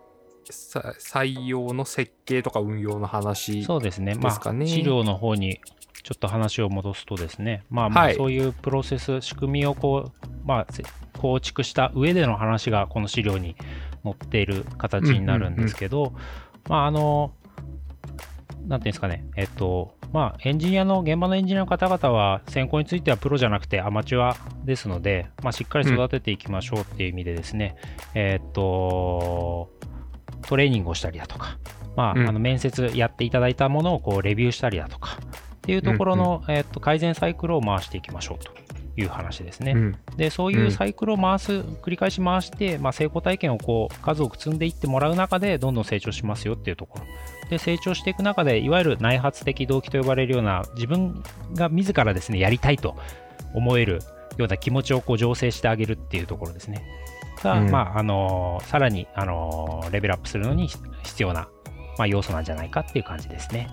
[0.51, 3.65] さ採用の設計とか運用の話。
[3.65, 4.15] そうですね。
[4.15, 5.61] まあ、資料の方に
[6.03, 8.15] ちょっと話を戻すとですね、まあ、まあはい。
[8.15, 10.83] そういうプロセス、仕組みをこう、まあ、せ
[11.19, 13.57] 構築した上での話がこの資料に
[14.05, 16.13] 載っている形になるんですけど、
[16.69, 17.33] まあ、あの、
[18.67, 27.77] なんていうんですかね、えっと、まあ、エンジニアの、現場のエンジニアの方々は、選考についてはプロじゃなくてアマチュアですので、まあ、しっかり育てていきましょうっていう意味でですね、
[28.15, 29.71] えっと、
[30.47, 31.59] トレーニングをしたりだとか、
[31.97, 32.29] まあ、うん。
[32.29, 35.19] あの面接やっていただいたものをこうレビューしたりだとか
[35.69, 38.51] っていうところの、えっと改善サイクルを回していきましょうと
[38.97, 39.73] いう話ですね。
[39.73, 39.99] うん。
[40.17, 47.05] で、そういうサイクルを回す、繰り返し回して、まあ、成功体験をこう数多く積んでいってもらう中で、どんどん成長しますよっていうところ。
[47.51, 51.23] で、成長していく中で、いわゆる内発的動機と呼ばれるような、自分
[51.55, 52.97] が自らですね、やりたいと
[53.53, 54.01] 思える
[54.39, 56.83] ような気持ちをこう醸成してあげるっていうところですね。
[57.43, 60.69] が、うんまあ、あのーさらに、あのーレベルアップするのに
[61.05, 61.49] 必要な、
[61.99, 63.69] まあ、要素なんじゃないかっていう感じですね。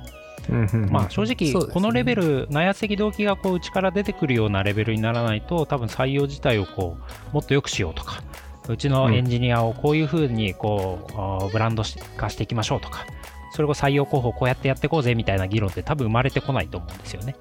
[0.89, 6.97] まあ、正直、このレベル、内圧的動機がこう内から出てくるようなレベルにならないと、多分採用自体をこ
[7.31, 8.21] うもっと良くしようとか、
[8.67, 11.07] うちのエンジニアをこういうふうにこ
[11.47, 11.83] う、ブランド
[12.17, 13.05] 化していきましょうとか、
[13.51, 17.35] それを採用候補こうやってやっていこうぜみたいな議論って多分生まれてこないと思うんですよね。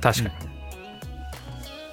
[0.00, 0.52] 確かに。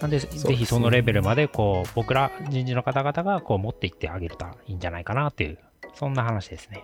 [0.01, 5.57] なんで、ぜひそのレベルまでこう僕ら人事の方々がこう持っていってあげるといいんじゃないかなっていう、
[5.93, 6.83] そんな話ですね。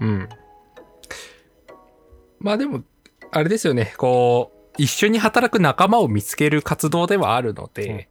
[0.00, 0.28] うん。
[2.40, 2.82] まあでも、
[3.30, 8.08] あれですよね、こう、一緒に働く仲間を見つける活動ではあるので、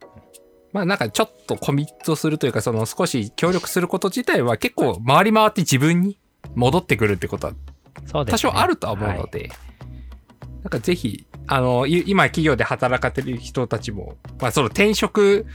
[0.72, 6.18] まあなんかちょっとコミットするというか、その少し協力すること自体は結構回り回って自分に
[6.54, 7.52] 戻ってくるってこと
[8.12, 9.50] は多少あるとは思うので、
[10.62, 15.46] なんかぜひ、あの、い今企業で働かれてる人たちも、まあその転職、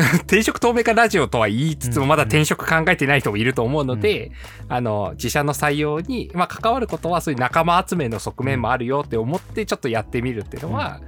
[0.22, 4.32] 転職透明化ラジオとは言いつつも、うんまだ転職考えてない人もいると思うので、
[4.68, 11.00] あの、自社の採用に、まあ関わることはそういう仲間集めの側面もあるよって思ってちょっとやってみるっていうのは、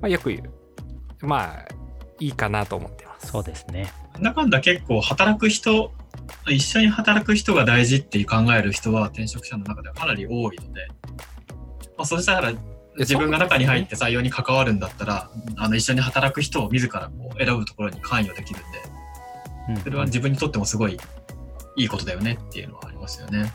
[0.00, 1.26] まあよく言う。
[1.26, 1.74] まあ、
[2.20, 3.28] いいかなと思ってます。
[3.28, 3.92] そうですね。
[4.14, 5.92] なんだかんだ結構働く人、
[6.48, 10.88] 一緒に働く人が大事って考える人は転職者の中ではかなり多いので、
[11.96, 12.52] まあ、そしたら
[12.98, 18.78] 自分が中に入って採用に関わるんだったら、あの一緒に働く人を自らこう選ぶところに関与できるんで、
[19.70, 20.98] うんそれは自分にとってもすごい
[21.76, 23.52] いいことだよねっていうのはありますよね。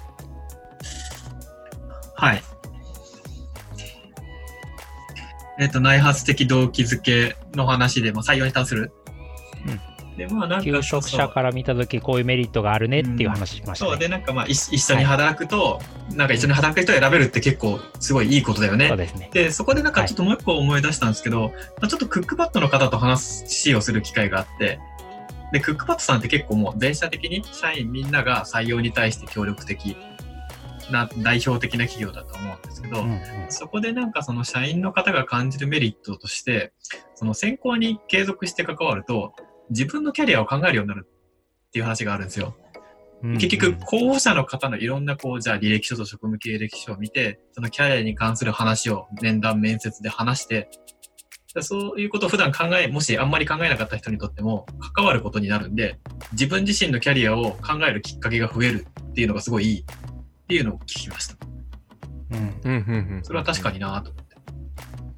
[2.16, 2.44] はい。
[5.60, 8.92] えっ、と、内発的動機づけの話で、まあ、採用に関する。
[10.18, 13.92] で、まあ、なんか求職者から見たとき、こういうメリットがあるねっていう話しましたね。
[13.92, 15.82] そうでなんかまあ一一緒に働くと、
[16.14, 18.88] なんか一緒に働く人を選べるって結構すごいいいことだよね。
[18.88, 19.30] そうですね。
[19.34, 24.80] でそこでなんかちょっともう一個思い出したんですけど、まあちょっとクックパッドの方と話をする機会があって
[25.52, 29.96] でクックパッドさんって結構もう全社的に社員みんなが採用に対して協力的
[30.92, 36.74] な代表的な企業だと思うんですけど、うんうんそこでなんかその社員の方が感じるメリットとして、
[37.14, 39.36] その選考に継続して関わると、
[39.70, 42.56] 自分のキャリアを考えるようになるっていう話があるんですよ。
[43.24, 50.70] うん結局、候補者の方のいろんなこう、じゃあ履歴書と職務経歴書を見て、そのキャリアに関する話を面談面接で話して、
[51.62, 56.00] そういうことを普段考え、もしあんまり考えなかった人にとっても関わることになるんで、
[56.34, 61.36] 自分自身のキャリアを考えるきっかけが増えるっていうのがすごいいいっていうのを聞きました。
[62.32, 63.22] うんうんうんうん。
[63.24, 64.36] それは確かになと思って。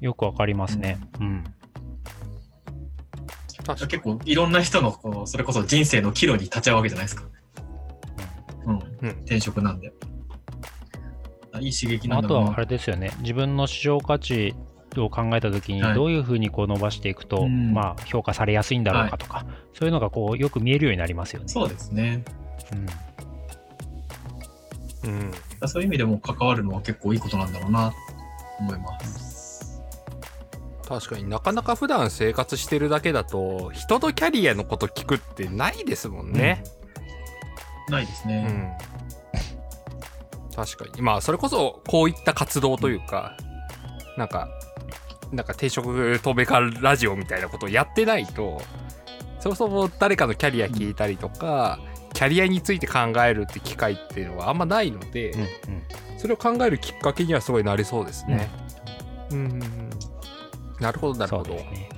[0.00, 0.98] よくわかりますね。
[1.18, 1.42] うん。
[1.42, 1.55] 確か
[3.74, 7.24] 結構いろんな人のこうそれこそ人生の岐路に立ち会うわけじゃないですか。
[8.66, 8.74] うん。
[8.74, 9.92] うん転職なんで。
[11.52, 12.26] あいい刺激なんだ。
[12.26, 14.54] あとはあれですよね、自分の市場価値
[14.96, 21.48] を考えたときにはい、どういうふうにこう伸ばしていくと、うんまあ、評価されやすいんだろうかとか、そういうのがこうよく見えるようになりますよね。
[21.48, 22.24] そうですね。
[22.72, 22.86] うん
[25.06, 25.08] う
[25.64, 25.68] ん。
[25.68, 27.96] そういう意味でも関わるのは結構いいことなんだろうなと
[28.60, 29.35] 思います。
[30.88, 36.62] 確かになかなか普段生活してるだけだと人のキャリアのこと聞くってないですもんね。
[37.88, 38.46] ないですね。
[38.48, 38.72] うん。
[40.54, 41.02] 確かに。
[41.02, 43.36] まあそれこそこういった活動というか、
[44.16, 44.48] なんか、
[45.32, 48.60] なんか定食透明化ラジオみたいなことをやってないと、
[49.40, 51.80] そもそも誰かのキャリア聞いたりとか、
[52.14, 55.48] キャリアについて考えるって機会っていうのはあんまないので、うんうん
[56.18, 58.48] それを考えるきっかけにはすごいなりそうですね。
[59.30, 59.60] うんうんうん。
[60.80, 61.54] なるほどなるほど。
[61.54, 61.88] ね。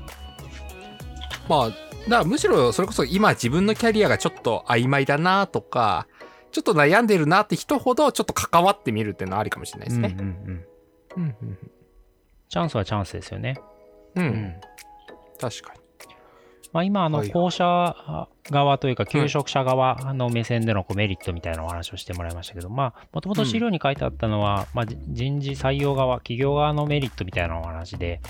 [1.49, 6.07] まあ、だからむしろそれこそ今自分のキャリアがちょっと曖昧だなとか、
[6.53, 10.17] ちょっと悩んでるなって人ほどちょっと関わってみるっていうのはありかもしれないですね。
[12.49, 13.61] チャンスはチャンスですよね。
[14.15, 14.27] うん。
[14.27, 14.55] うんうん
[15.41, 15.81] 確かに。
[16.73, 28.21] まあ、今、あの、はい校舎側というか、求職者側の目線でのこうメリットみたいなお話をしてもらいましたけど、まあ、もともと資料に書いてあったのは、まあ、じ人事採用側、企業側のメリットみたいなお話で、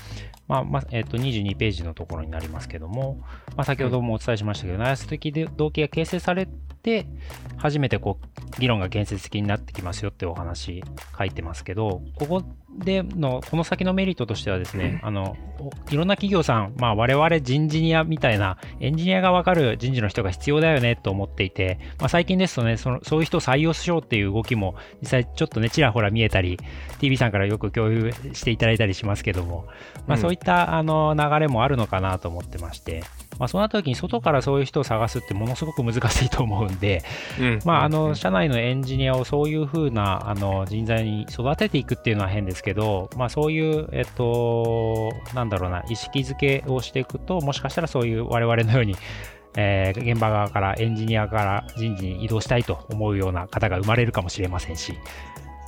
[0.47, 3.19] まあ、まあ、えっ、と、22ページのところになりますけども、
[3.55, 6.47] まあ、先ほどもお伝えしましたけど、内圧的で動機が形成され
[6.81, 7.05] て、
[7.57, 10.83] 初めてこう、議論が建設的になってきますよってお話
[11.17, 12.43] 書いてますけど、ここ
[12.77, 26.59] での、この先のメリットとしてはですね、あの、おいろんな企業さん、まあ我々人事ニアみたいな、エンジニアがわかる人事の人が必要だよねと思っていて、まあ最近ですとね、そのそういう人を採用しようっていう動きも、実際ちょっとね、ちらほら見えたり、
[26.99, 29.65] TV さんからよく共有していただいたりしますけども、
[30.07, 30.21] まあうん。
[30.21, 33.03] そういったあの流れもあるのかなと思ってまして、
[33.37, 37.03] まあそうなった時に外からそういう人を探すってものすごく難しいと思うんで、
[37.39, 37.59] うん。
[37.65, 48.95] まあ、あの社内のエンジニアをそういうふうなあの人材に育てていくっていうのは変ですけど、まあ、そういう、えっと、なんだろうな、意識づけをしていくと、もしかしたらそういう我々のように、
[49.59, 54.93] えー現場側からエンジニアから人事に移動したいと思うような方が生まれるかもしれませんし、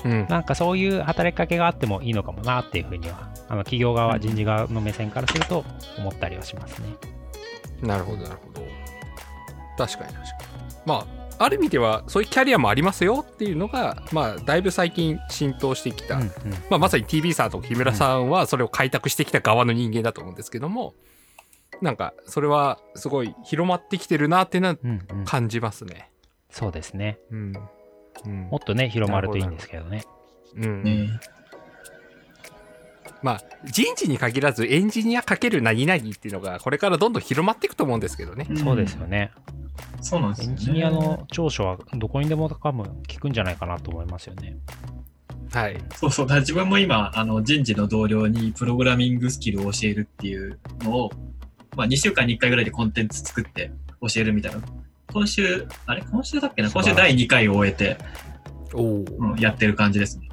[0.05, 5.65] うんなんかそういう働きかけがあってもいいのかもなっていうふうには、あの企業側、人事側の目線からすると
[5.97, 6.95] 思ったりはしますね。
[7.81, 8.65] なるほどなるほど。
[9.77, 10.75] 確かに確かに。
[10.85, 11.05] ま
[11.39, 16.15] あ、ある意味ではそういうキャリアもありますよっていうのが、まあ、だいぶ最近浸透してきた。
[16.15, 16.29] うんうん
[16.69, 20.93] まあ、まさに TV さんと木村さんはそれを開拓してきた側の人間だと思うんですけども、
[21.81, 26.11] なんか、それはすごい広まってきてるなっていうのはうんうん感じますね。
[26.49, 27.19] そうですね。
[27.31, 27.53] うん。
[28.25, 30.03] うんもっとね、広まるといいんですけどね。
[30.55, 31.09] うんね
[33.23, 38.47] まあ、人事に限らずエンジニアかける何々っていうのがこれからどんどん広まっていくと思うんですけどね。
[38.55, 39.31] そうですよね。
[40.01, 40.53] そうなんですよね。
[40.53, 44.57] エンジニアの長所はどこにでも多分効くんじゃないかなと思いますよね。
[45.53, 45.77] はい。
[45.95, 46.25] そうそう。
[46.25, 51.11] だから自分も今、あの、人事の同僚にプログラミングスキルを教えるっていうのを、
[51.75, 54.61] まあ、2週間に1回ぐらいでコンテンツ作って教えるみたいな。
[55.13, 56.03] 今週、あれ？
[56.09, 56.69] 今週だっけな？
[56.71, 57.97] 今週第2回を終えて、
[58.73, 60.29] おお、うん、やってる感じですね。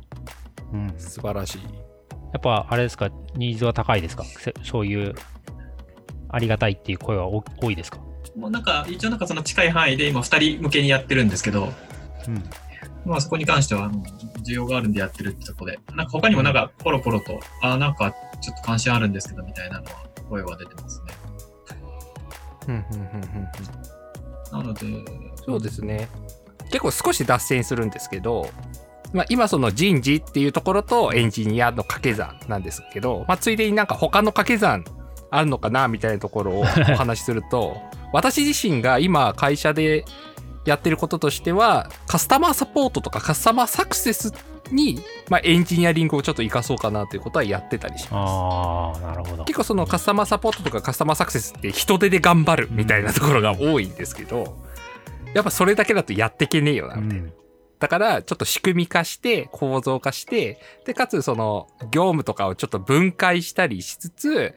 [0.73, 0.95] うん。
[0.99, 1.63] 素晴らしい。
[1.63, 4.25] やっぱあれですか、ニーズは高いですか？
[4.25, 5.15] せそういう
[6.29, 7.99] ありがたいっていう声は多多いですか？
[8.37, 11.73] もうなんか、一応なんかその近い範囲で今2人向けにやってるんですけど、
[12.29, 12.43] うん。
[13.05, 14.03] まあそこに関しては、あの
[14.47, 19.91] 需要があるんでやってるってとこで、なんか他にもなんかポロポロと、ああ、なんかちょっと関心あるんですけどみたいなのは
[20.29, 21.15] 声は出てますね。
[24.53, 24.87] なので、
[25.45, 26.09] そうですね。
[26.71, 28.49] 結構少し脱線するんですけど、
[29.13, 34.85] まあ、今その人事っていうところとエンジニアの掛け算なんですけど、まあ、ついでになんか他の掛け算
[35.31, 37.77] あるのかなみたいなところを お話しすると
[38.13, 40.05] 私自身が今会社で
[40.65, 44.33] やってることとしてはカスタマーサポートとかカスタマーサクセス
[44.73, 48.15] に、まあ、エンジニアリングをちょっと活かそうかなということはやってたりします。
[48.15, 49.45] ああ、なるほど。
[49.45, 54.57] 結構そのカスタマーサポートとかカスタマーサクセスって人手で頑張るみたいなところが多いんですけど、
[55.35, 57.27] やっぱそれだけだとやってけねえよなうみたいな。
[57.27, 57.33] ん。
[57.79, 64.55] だから、ちょっと仕組み化して、構造化して、で、かつその、業務とかをちょっと分解したりしつつ、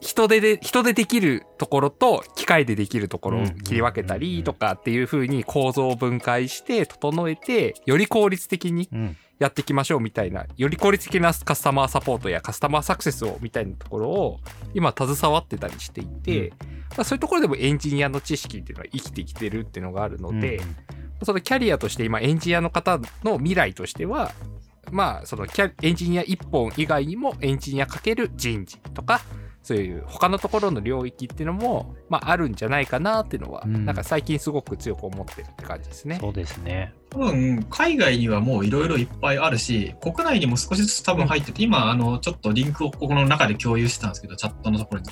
[0.00, 9.16] 人でで、人でできるところと機械でできるところを切り分けたりとかっていう風に構造を分解して整えて、より効率的にうん。
[9.38, 14.40] やっていきましょうみたいな、より効率的なカスタマーサポートやカスタマーサクセスをみたいなところを
[14.74, 16.52] 今携わってたりしていて、
[16.96, 20.60] まあ、そういうところでもエンジニアの知識っていうのは生きてきてるっていうのがあるので、
[21.22, 24.32] そのキャリアとして今エンジニアの方の未来としては、
[24.90, 29.20] まあそのキャエンジニア一本以外にもエンジニアかける人事とか、
[29.68, 36.16] そういう他のところの領域っていうのも、まああるんじゃないかなっていうのは、うんなんか最近すごく強く思ってるって感じですね。
[36.22, 36.94] そうですね。
[37.10, 45.08] 多分、海外にはもういろいろいっぱいあるし、国内にも少しずつ多分入ってて、今、あの、ちょっとリンクをここの中で共有してたんですけど、チャットのところに。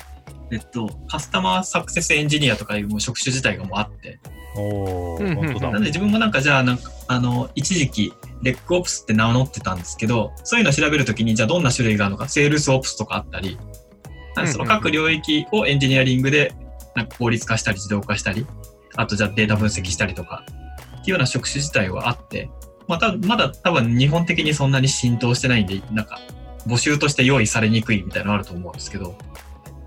[0.51, 4.19] えっと、カスタマーサクセスエンジニアとかいうもう職種自体がもうあって。
[4.55, 5.83] おなん。
[5.83, 13.59] で自分もなんかじゃあ、なんか、あの、一時期、レックオプスって名乗ってたんですけど、そういうのを調べるときに、じゃあどんな種類があるのか、セールスオプスとかあったり、
[14.45, 16.53] その各領域をエンジニアリングで
[16.95, 18.45] なんか効率化したり自動化したり、
[18.95, 20.43] あとじゃあデータ分析したりとか、
[21.01, 22.49] っていうような職種自体はあって、
[22.87, 26.19] また、まだ多分日本的にそんなに浸透してないんで、なんか、
[26.67, 29.17] 募集として用意されにくいみたいなのあると思うんですけど、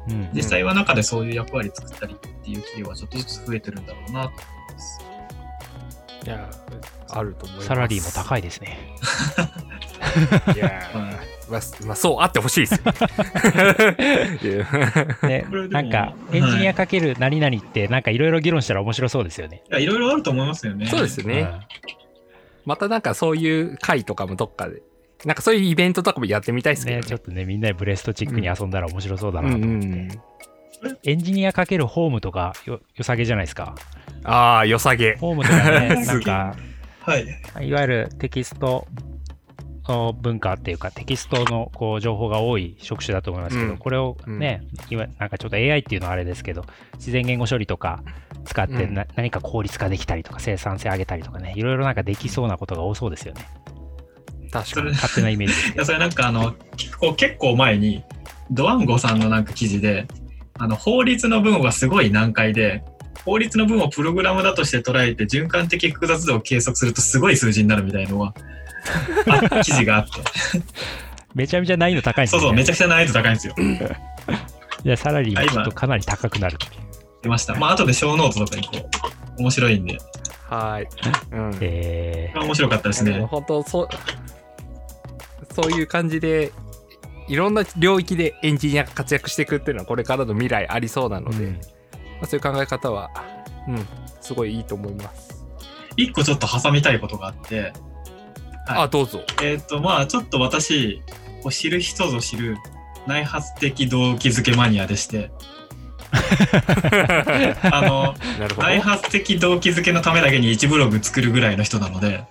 [0.08, 5.00] うん実際は中でそういう役割作ったりっていう企業はちょっとずつ増えてるんだろうなと思います。
[6.24, 6.50] いや、
[7.10, 7.68] あると思います。
[7.68, 8.96] サラリーも高いですね。
[10.54, 12.80] いやーまあ、まあ、そうあってほしいですよ。
[15.68, 19.62] なんか、エンジニアかける何々って、なんかいろいろ議論したら面白そうですよね。
[19.68, 20.86] いや、いろいろあると思いますよね。
[20.86, 21.40] そうですね。
[21.40, 22.00] うん
[22.64, 24.82] またなんかそういう会とかもどっかで、
[25.24, 27.08] なんかそういうイベントとかもやってみたいですけどね、ね。
[27.08, 29.86] ちょっとね、みんなでブレストチックに遊んだら面白そうだうなと思って。
[29.86, 30.08] んうん。
[31.04, 33.74] エンジニアかけるホームとかよ、良さげじゃないですか。
[34.24, 35.16] ああ、良さげ。
[35.16, 36.54] ホームとかね、 なんか、
[37.00, 37.66] はい。
[37.66, 38.86] いわゆるテキスト
[39.90, 46.64] の文化っていうか、テキストのこう情報が多い職種だと思いますけど、うんこれをね、いわなんかちょっと AI っていうのはあれですけど、
[46.94, 48.02] 自然言語処理とか
[48.44, 53.46] 使ってな、何か効率化できたりとか、生産性上げたりとかね、いろいろなんかできそうなことが多そうですよね。
[54.50, 54.90] 確かに。
[54.90, 58.04] 勝手なイメージですいや、それなんかあの、結構、結構前に、
[58.50, 60.06] ドワンゴさんのなんか記事で、
[60.58, 62.82] あの、法律の文がすごい難解で、
[63.24, 68.42] 法律の文をプログラムだとして捉えて、循環的複雑度を計測するとすごい数字になるみたいのは、あ
[69.62, 70.10] 記事があって。
[71.34, 72.42] めちゃめちゃ難易度高いんですよ、ね。
[72.42, 73.54] そうそう、めちゃくちゃ難易度高いんですよ。
[74.84, 76.58] いや、サラリーもとかなり高くなる。
[77.22, 77.54] 出ました。
[77.54, 78.88] まあ、後で小ノートとかにこ
[79.38, 79.98] う、面白いんで、
[80.48, 80.88] はい。
[81.32, 81.58] うん。
[81.60, 83.20] え面白かったですね。
[83.20, 83.88] 本当そう、
[85.54, 86.52] そういう感じで、
[87.28, 91.58] いろんな領域でエンジニアが活躍していくっていうのはこれからの未来ありそうなので、うんま
[92.22, 93.10] あ、そういう考え方は、
[93.68, 93.86] うん、
[94.20, 95.44] すごいいいと思います。
[95.96, 97.72] 一個ちょっと挟みたいことがあって、
[98.70, 99.24] はいあ、どうぞ。
[99.42, 101.02] えっ、と、まあ、ちょっと私、
[101.42, 102.56] こう知る人ぞ知る
[103.06, 105.30] 内発的動機づけマニアでして、
[107.70, 108.14] あの。
[108.58, 112.24] 内発的動機づけのためだけに1ブログ作るぐらいの人なので、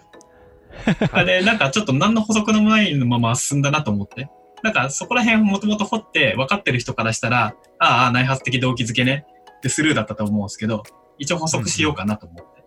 [1.11, 4.29] あれ、なんかちょっと何の補足のないまま進んだなと思って。
[4.61, 9.25] なんかそこら辺もともと掘って分かってる人からしたら、ああ、内発的動機づけね
[9.57, 10.83] ってスルーだったと思うんですけど、
[11.17, 12.58] 一応補足しようかなと思って。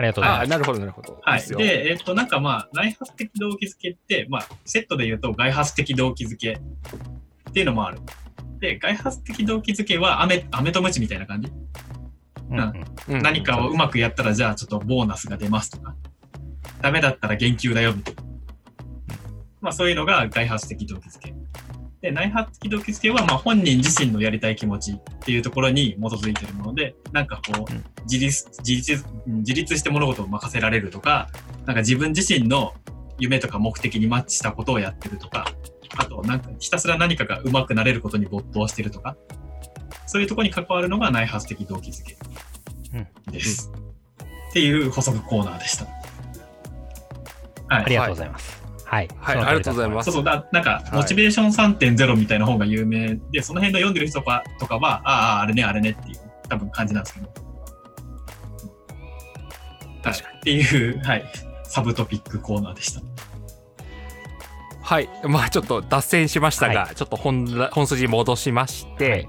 [0.00, 0.50] ありがとうございあ、ます。
[0.50, 1.20] なるほど、なるほど。
[1.22, 1.56] はいい。
[1.56, 7.98] でえっと、なんかまあ、内発的動機づけって、まあ、セットで言うと外発的動機づけっていうのもある。
[8.60, 11.52] で、外発的動機づけは飴、飴とムチみたいな感じ？
[12.50, 15.94] うんうんうん何かをうまくやったら、じゃあちょっとボーナスが出ますとか、
[16.80, 18.22] ダメだったら減給だよみたいな。
[19.60, 21.34] まあそういうのが外発的動機づけ。
[22.02, 31.28] で、内発的動機づけは、まあ本人自身のやりたい気持ちっていうところに基づいてるもので、なんかこううん、自立、自立、うん自立して物事を任せられるとか、
[31.66, 32.74] なんか自分自身の
[33.18, 35.52] 夢とか目的にマッチしたことをやってるとか、
[35.96, 39.16] あとなんかひたすら何かが上手くなれることに没頭してるとか、
[40.06, 42.16] そういうところに関わるのが内発的動機づけ
[43.30, 43.70] です。
[44.50, 45.84] っていう補足コーナーでした。
[47.68, 47.84] はい。
[47.84, 48.59] ありがとうございます。
[48.90, 49.08] はい。
[49.20, 56.18] はいありがとうございますそうそうだ、なんか、いモチベーション3.0みたいな本が有名で、その辺の読んでる人とかとかは、ああ、あれね、あれねっていう、
[56.48, 57.28] 多分感じなんですけど。
[60.02, 60.38] 確かに。
[60.38, 61.24] っていう、はい、
[61.62, 63.00] サブトピックコーナーでした。
[64.82, 65.08] はい。
[65.22, 69.28] まあちょっと脱線しましたが、はちょっと本ら本筋に戻しまして、はい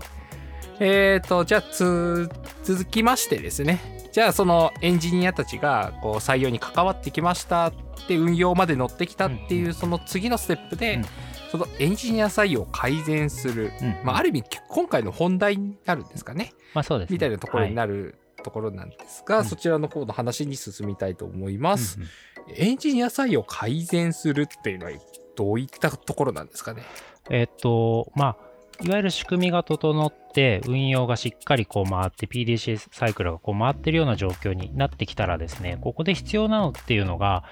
[0.80, 2.28] えっ、と、じゃあつ、
[2.64, 4.01] 続きましてですね。
[4.12, 7.74] じゃあそのエンジニアたちがこう採用に関わってきましたっ
[8.07, 11.05] て運用まで乗ってきたっていうその次のステップで、うん。
[11.51, 13.95] そのエンジニア採用を改善する、うん。
[14.05, 16.53] まあ、ある意味今回の本題になるんですかね。
[16.74, 17.16] まあそうですね。
[17.16, 19.45] みたいなところになるところなんですが、うん。
[19.45, 21.97] そちらの方の話に進みたいと思います。
[21.97, 22.09] うんうん。
[22.55, 24.91] エンジニア採用を改善するっていうのは
[25.36, 26.84] どういったところなんですかね？
[27.30, 28.38] えっと、まあ、
[28.84, 37.43] いわゆる仕組みが整って、運用がしっかりこう回って、PDCA サイクルがこう回ってるような状況になってきたらですね、ここで必要なのっていうのが、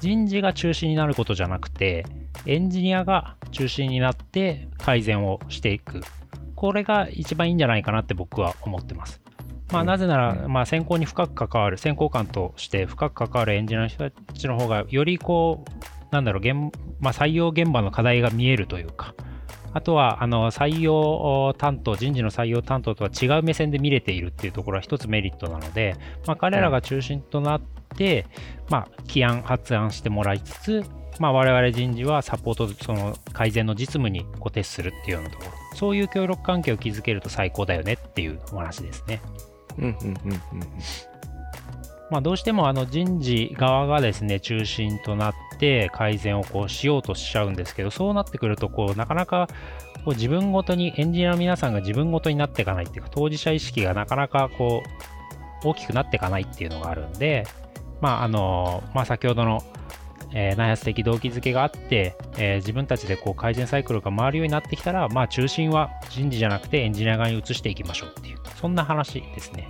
[0.00, 2.04] 人事が中心になることじゃなくて、
[2.46, 6.02] エンジニアが中心になって改善をしていく。
[6.56, 9.20] これが一番いいんじゃないかなって僕は思ってます。
[9.70, 19.14] まあ、うんなぜなら、うんまあ、選考に深く関わる、選考官として深く関わるエンジニアの人たちの方が、よりこう、なんだろう、現まあ、採用現場の課題が見えるというか、
[19.74, 25.96] あとは、あの、採用担当、人事の採用担当とは違う目線で見れているっていうところは一つメリットなので、
[26.26, 27.60] まあ、彼らが中心となっ
[27.96, 28.26] て、
[28.70, 30.84] まあ、起案、発案してもらいつつ、
[31.18, 39.20] まあ、我々人事はサポート、その改善の実務にこう徹するっていうようなところ、そういう協力関係を築けると最高だよねっていうお話ですね。
[39.76, 40.40] うんうんうんうん
[42.10, 49.48] まあ、どうしてもあの人事側がですね中心となって改善をこうしようとしちゃうんですけどそうなってくるとこうなかなか
[50.04, 54.82] こう自分ごとにエンジニアの皆さんが自分ごとになっていかないっていうか当事者意識がなかなかこ
[55.62, 57.46] う大きくなっていかないっていうのがあるんで
[58.00, 59.62] まああのまあ先ほどの
[60.32, 69.68] えー内発的動機づけがあって、えー自分たちでこう改善サイクルが回るようになってきたら、まあ、中心は人事じゃなくてエンジニア側に移していきましょうっていうそんな話ですね。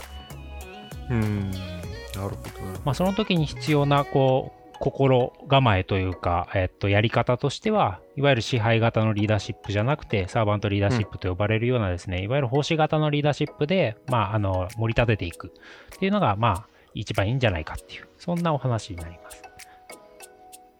[1.10, 1.22] うん。
[1.22, 1.50] うん。
[1.50, 1.66] なる
[2.14, 2.36] ほど。
[2.84, 15.54] まあ、その時に必要なこう心構えというか、えっと、やり方としては、いわゆる支配型のリーダーシップじゃなくて、サーバントリーダーシップと呼ばれるようなですね、いわゆる奉仕型のリーダーシップで、まあ、あの盛り立てていく
[15.96, 19.42] っていうのが、まあ、一番いいんじゃないかっていう、そんなお話になります。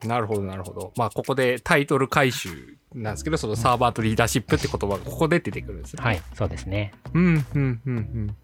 [0.06, 0.92] なるほど、なるほど。
[0.98, 6.04] まあ、ここでタイトル回収なんですけど、そのサーバーとリーダーシップって言葉がここで出てくるんですね。
[6.04, 6.92] はい、そうですね。
[7.14, 8.36] うん、うん、うん、うん。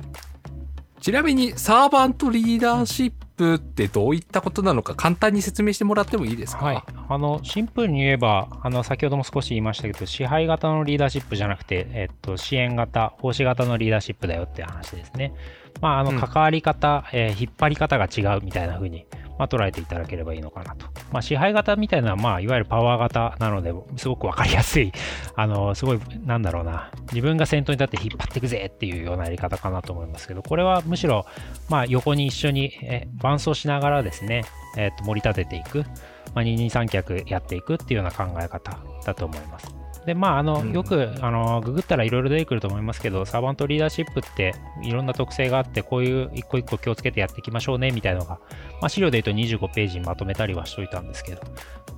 [1.01, 6.65] ちなみに、サーバントリーダーシップってどういったことなのか簡単に説明してもらってもいいですか？
[6.65, 6.83] はい。
[7.09, 15.33] あの、シンプルに言えば、あの、先ほども少し言いましたけど、支配型のリーダーシップじゃなくて、えっと、支援型、奉仕型のリーダーシップだよって話ですね。
[15.81, 19.07] まあ、あの、うん関わり方、えー引っ張り方が違うみたいな風に、
[19.41, 20.85] まあ、捉えていただければいいのかなと。
[21.11, 24.93] まあ、支配型みたいな、まあ、いわゆるパワー型なので、すごくわかりやすい、
[25.35, 31.25] あの、すごい、なんだろうな、自分が先頭に立って引っ張っていくぜっていうようなやり方かなと思いますけど、これはむしろ、
[31.71, 34.45] まあ、横に一緒に、え伴走しながらですね、
[34.77, 35.87] えーと盛り立てていく、
[36.35, 39.80] まあ、二人三脚やっていくっていうような考え方だと思います。
[40.07, 48.41] で、まあ、あの、うんよく、あの、ググったらいろいろ出てくると思いますけど、サーバントリーダーシップっていろんな特性があって、こういう一個一個気をつけてやっていきましょうね、みたいなのが、
[48.81, 51.43] まあ、資料で言うと25ページにまとめたりはしといたんですけど、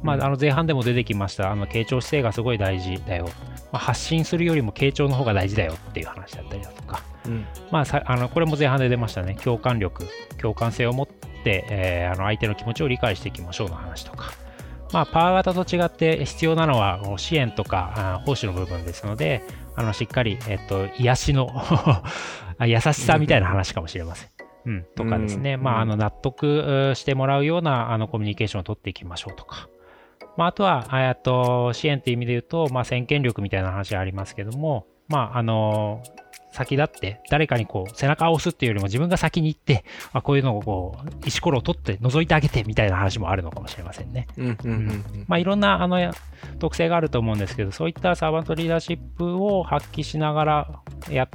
[0.02, 3.28] まあ、あの、前半でも出てきました、あの、傾聴姿勢がすごい大事だよ。
[3.70, 7.46] まあ、発信するよりも傾聴の方が大事だよっていう話だったりだとか、うん。
[7.70, 9.36] まあ、さあのこれも前半で出ましたね。
[9.42, 10.06] 共感力、
[10.40, 14.32] 共感性を持って、えーあの相手の気持ちを理解していきましょうの話とか。
[14.92, 19.42] まあ、パワー型と違って必要なのは支援とかあ奉仕の部分ですので、
[19.74, 21.48] あのしっかり、えっと、癒しの
[22.58, 24.28] あ優しさみたいな話かもしれません。
[24.64, 29.68] うん、とかですね、うんまあ、あの納得うしてもらうようなあのコミュニケーションを取っていきましょうとか。
[30.36, 36.02] まあ、あとは、えっと、支援っていう意味で言うと、まあ、先見力みたいな話ありますけども、まあ、あの
[36.52, 44.26] 先立って誰かにこう背中を押すっていうよりも自分が先に行ってあこういうのをこう石ころを取って覗いてあげてみたいな話もあるのかもしれませんね。
[44.36, 45.24] うん、うん、うん。
[45.26, 46.12] まあ、いろんなあのや
[46.58, 50.80] 特性があると思うんですけどそういったサーバントリーダーシップを発揮しながら
[51.10, 51.28] や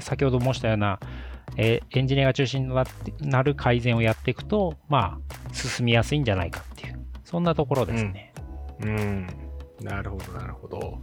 [0.00, 1.00] 先ほど申したような、
[1.56, 5.18] えーエンジニアが中心になってなる改善をやっていくとま
[5.50, 8.32] あ進みやすいんじゃないかっていうそんなところですね。
[8.80, 9.26] うん。
[9.80, 10.98] なるほど、なるほど。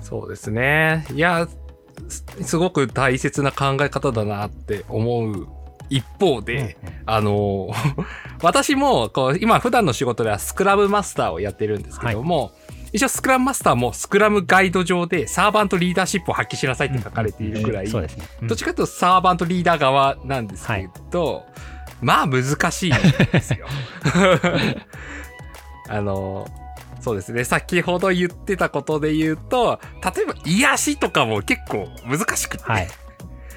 [0.00, 1.04] そうですね。
[1.12, 1.48] いや、
[2.08, 5.48] すすごく大切な考え方だなって思う
[5.88, 6.74] 一方で、うんうん
[7.06, 7.70] あの、
[8.42, 12.52] 私も、こう、今普段の仕事ではスクラムマスターをやってるんですけども、
[12.92, 18.26] 一応スクラムマスターもスクラムガイド上でサーバントリーダーシップを発揮しなさいって書かれているくらい、そうですね。
[18.42, 21.44] うんどっちかというとサーバントリーダー側なんですけど、
[22.00, 22.94] まあ難しいん
[23.32, 23.66] ですよ。
[25.88, 26.48] あの、
[27.06, 27.44] そうですね。
[27.44, 32.88] 先ほど言ってたことで言うと、例えば癒しとかも結構難しくて、はい。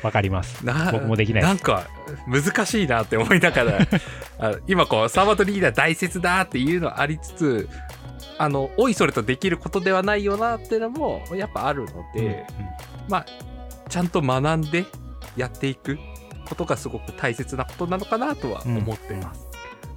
[0.04, 0.64] わかります。
[0.64, 1.43] な僕もできない。
[1.43, 1.88] なんか
[2.28, 3.80] 難しいなって思いながら
[4.38, 7.70] あ今こうサーバントリーダー大切だっていうのはありつつ
[8.38, 12.43] あのおいそれとできることではないよなっていうのもやっぱあるので、うんうん
[13.10, 13.26] まあ
[13.89, 14.86] ちゃんと学んで
[15.36, 15.97] やっていく
[16.47, 19.47] ことがすごく大切なことなのかなとは思ってます。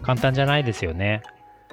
[0.03, 1.23] 簡単じゃないですよね。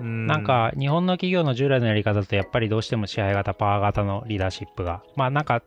[0.03, 5.61] ななんか日本の企業の従来のやり方だとやっぱりどうしても支配型パワー型のリーダーシップがまあなんか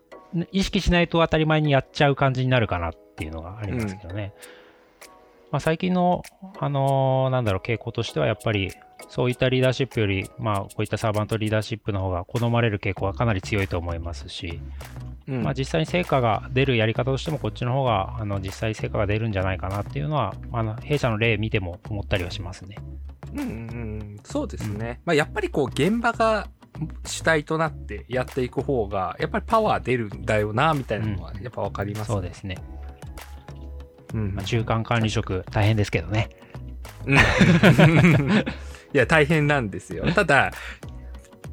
[0.51, 4.33] 意識しないと当たり前にやっちゃう感じになるかなっていうのがありますけどね。
[5.51, 6.23] まあ、最近の、
[6.59, 8.73] あのーなんだろう、傾向としてはやっぱり、
[9.13, 14.59] そういったリーダーシップより、まあ、こういったサーバントリーダーシップの方が好まれる傾向がかなり強いと思いますし、
[15.29, 22.79] うんまあ、実際に成果が出るやり方としても、こっちの方が、あの、実際成果が出るんじゃないかなっていうのは、まああの、弊社の例見ても思ったりはしますね。
[23.35, 25.03] うんうんうん、そうですね。
[25.05, 26.49] まあ、やっぱりこう、現場が
[27.05, 32.57] 主体となってやっていく方が、やっぱりパワー出るんだよな、みたいなのは、やっぱわかります、そうですね。
[34.15, 36.31] うんまあ、中間管理職、大変ですけどね。
[37.05, 37.19] うん
[38.95, 40.05] いや、大変なんですよ。
[40.15, 40.53] ただ、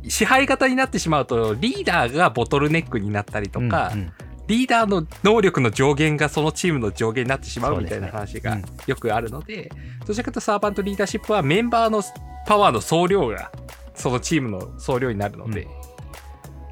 [0.07, 4.13] 支配型になってしまうと、リーダーがボトルネックになったりとか、うんうん。
[4.47, 8.63] リーダーの能力の上限がそのチームの上限になってしまうみたいな話がうん。
[8.87, 9.71] よくあるので、
[10.05, 12.01] どちらかというとサーバントリーダーシップはメンバーの
[12.47, 13.51] パワーの総量が
[13.93, 15.67] そのチームの総量になるので、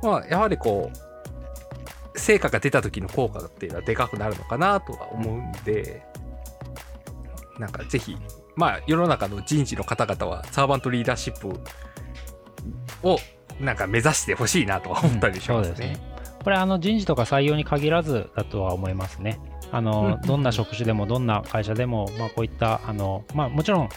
[0.01, 6.03] まあやはりこう成果が出た時の効果っていうのはでかくなるのかなとは思うんで、
[7.59, 8.17] なんかぜひ
[8.57, 11.47] まあ世の中の人事の方々はサーバントリーダーシップ
[13.07, 13.19] を
[13.61, 15.69] なんか目指してほしいなとは思ったりしますね。
[15.69, 19.39] うんすねこれあの人事とか採用に限らずだとは思いますね。
[19.71, 23.89] あのうんどんな職種でもどんな会社でも、まあ、こういったあの、まあ、もちろん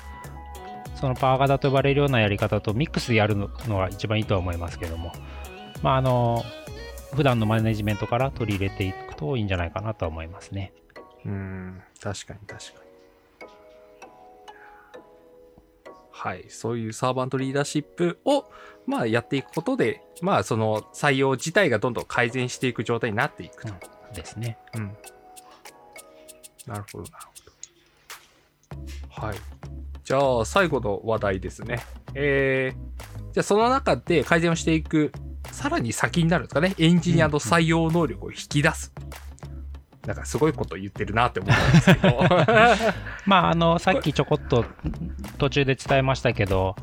[0.96, 5.12] そのパワー型と呼ばれるようなやり方とミックスでやるのが一番いいとは思いますけども、
[5.82, 6.42] まあ、あの
[7.14, 10.72] 普段のマネジメントから取り入れていくといいんじゃないかなとは思いますね。
[11.24, 12.89] うん、確かに確かに。
[16.22, 18.44] はい、そういうサーバントリーダーシップを、
[18.86, 23.72] まあ、やっていくことで、まあ、その採用自体がどんどん改善していく状態になっていくと。
[24.12, 24.58] ですね。
[24.74, 24.96] うん。
[26.66, 27.26] なるほど、なる
[29.08, 29.26] ほど。
[29.28, 29.36] はい。
[30.04, 31.80] じゃあ、最後の話題ですね。
[32.14, 35.12] えー、じゃあ、その中で改善をしていく、
[35.50, 36.74] さらに先になるんですかね。
[36.76, 38.92] エンジニアの採用能力を引き出す。
[40.10, 42.20] なんかすごいこと言ってるなって思ったんですけど。
[43.26, 44.64] まあ、あの、さっきちょこっと
[45.38, 46.74] 途中で伝えましたけど、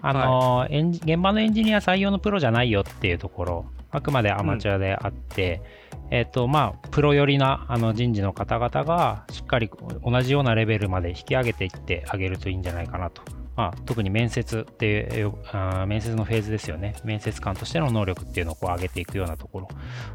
[0.00, 5.62] あの、エンジ現場のエンジニア採用のプロじゃないよっていうところ、あくまでアマチュアであって、
[6.10, 9.70] えっ、と、まあ、プロ寄りなあの人事の方々が、しっかり
[10.04, 13.22] 同じようなレベルまで引き上げていってあげるといいんじゃないかなと。
[13.56, 16.94] まあ、特に面接っていうあ面接のフェーズですよね。
[17.04, 19.68] 面接官としての能力っていうのをこう上げていくようなところ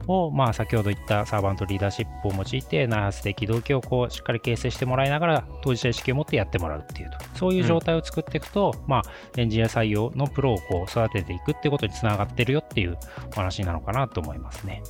[0.07, 9.01] を、まあ、先ほど言ったサーバントリーダーシップを用いて、内発的動機をこうしっかり形成してもらいながら、当事者意識を持ってやってもらうっていうと、そういう状態を作っていくと、まあ、
[9.37, 12.97] エンジニア採用のプロをこう育てていくっていうことにつながってるよっていう
[13.31, 14.81] お話なのかなと思いますね。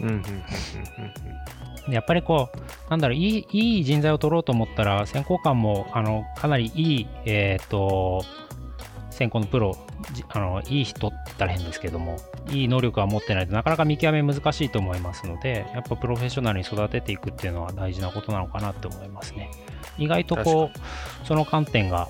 [0.00, 0.24] うんうんうんうん
[1.88, 8.24] でやっぱりこう、なんだろう、いいいい人材を取ろうと思ったら、選考官もあのかなりいい、えっ、と、
[9.10, 9.76] 選考のプロ、
[10.12, 12.16] じあのいい人って言ったら変ですけども、
[12.50, 19.50] いい能力は持ってないとなかなか見極め難しいと思いますので、やっぱプロフェッショナルに育てていくっていうのは大事なことなのかなって思いますね。
[19.98, 22.08] 意外とこう、その観点が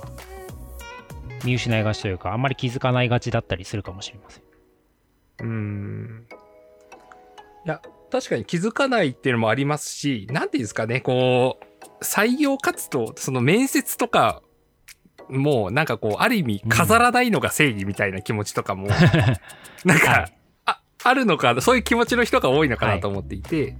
[1.45, 4.45] 見失いがちというか、あんまり気づかないがちだったりするかもしれません。
[5.41, 6.04] うん。
[7.65, 7.69] うん。
[7.69, 14.43] いや、確かに気づかないっていうのもありますし、なんていうんですかね、こう、採用活動、その面接とか、
[15.29, 18.89] もうなんかこう、ある意味飾らないのが正義みたいな気持ちとかも、
[19.85, 20.39] なんか、はい。
[20.67, 23.77] あ、あるのか、そういう気持ちの人が多いのかなと思っていて、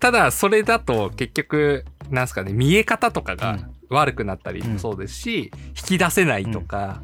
[0.00, 3.74] ただそれだと結局、なんですかね、見え方とかがうん。
[3.90, 7.00] 悪くなったりもそうですし、引き出せないとか、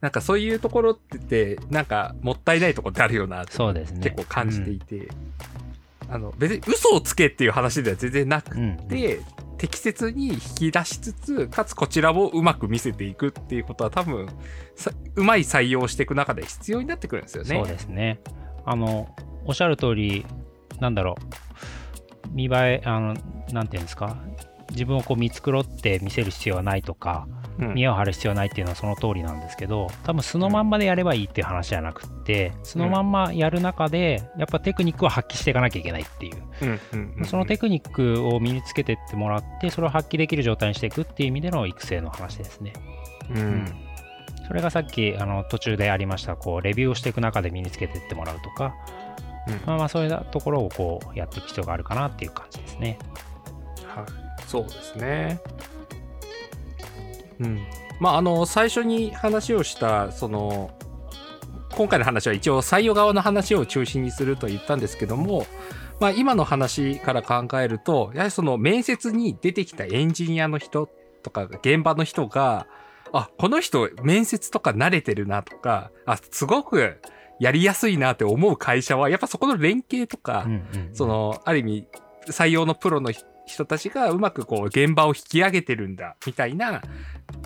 [0.00, 4.00] なんかそういうところって、なんかもったいないところってあるよなってそうですね。
[4.00, 5.08] 結構感じていて、
[6.08, 9.20] あの別に嘘をつけっていう話では全然なくうん、うんて、
[9.58, 14.26] 適切に引き出しつつかつこちらもうまく見せていくっていうことは多分
[14.74, 17.56] さうまい採用をしていく中で必要になってくるんですよね。
[17.56, 18.20] そうですね。
[18.64, 20.24] あの、おっしゃる通り、
[20.80, 23.14] なんだろう、見栄え、あの、
[23.52, 24.16] なんていうんですか、
[24.70, 27.40] 自分をこう見繕って見せる必要はないとか、うん
[27.74, 36.36] 見栄を張る必要はないっていうのはその通りなんですけど、多分素のまんまでやればいいっていう話じゃなくって、素のまんまやる中で、やっぱテクニックは発揮していかなきゃいけないっていう。
[36.62, 42.72] うんうんうんそのテクニックを身につけてってもらって、それを発揮できる状態にしていくっていう意味での育成の話ですね。
[43.34, 43.66] うん
[44.50, 48.74] それがさっきあの途中でありましたこうレビューをしていく中で身につけていってもらうとか、
[49.46, 52.98] うんまあ、まあそういうところをこうやっていく必要があるかなっていう感じですね。
[53.86, 55.40] はい、そうですね。
[57.38, 57.60] うん。
[58.00, 60.72] まあ、あの、最初に話をした、その、
[61.76, 65.46] 今回の話は一応採用側の話を中心にすると言ったんですけども、
[66.00, 70.88] まあ、今の話から考えると、やはりその面接に出てきたエンジニアの人
[71.22, 72.66] とか、現場の人が、
[73.12, 76.98] あ、この人面接とか慣れてるなとか、あ、すごく
[77.38, 81.86] やりやすいなって思う会社は、やっぱそこの連携とか、うんうんうんその、ある意味、
[82.26, 83.12] 採用のプロの
[83.50, 86.82] 人たちがうまくこう現場を引き上げてるんだみたいな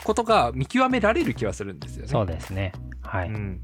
[0.04, 2.08] ことが見極められる気はするんですよね。
[2.08, 2.72] そうですね。
[3.02, 3.28] はい。
[3.28, 3.60] うん、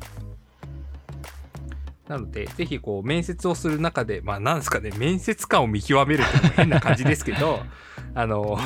[2.08, 7.60] なので、ぜひこう面接をする中で、まあなんですかね、面接官を見極めるって変な感じですけど、
[8.14, 8.58] あの、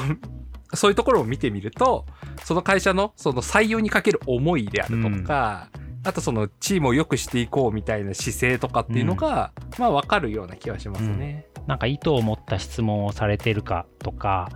[0.73, 2.07] そういうところを見てみると、
[2.43, 5.69] その会社のその採用にかける思いであるとか、
[6.05, 11.47] あとそのチームを良くしていこうみたいな姿勢とかっていうのが、まあわかるような気はしますね。
[11.67, 14.51] なんか意図を持った質問をされてるかとか、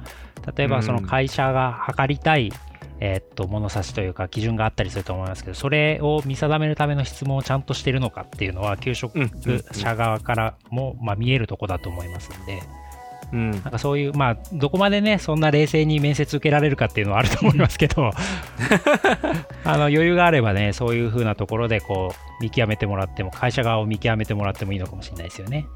[0.56, 2.52] 例えばその会社が測りたい、
[3.00, 9.18] えーっと物差しというか基準があったりすると思いますけど、それを見定めるための質問をちゃんとしてるのかっていうのは、給食
[9.72, 12.62] 者側からも、まあ、見えるとこだと思いますんで、
[13.32, 13.50] うん。
[13.50, 18.10] なんかそういう、まあ、どこまでね、そんな冷静に面接受けられるかっていうのはあると思いますけど、
[19.64, 25.66] あの余裕があればね、そういう風なところでこう見極めてもらっても、会社側を見極めてもらってもいいのかもしれないですよね。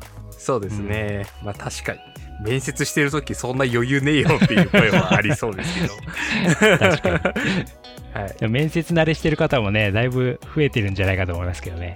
[0.43, 1.25] そうですね。
[1.43, 2.01] まあ確かに。
[2.41, 6.79] 面接してるときそんな余裕ねえよっていう声はありそうですけど。
[6.79, 8.21] 確かに。
[8.21, 8.49] はい。
[8.49, 11.95] 面接慣れしてる方もね、だいぶ増えてるんじゃないかと思いますけどね。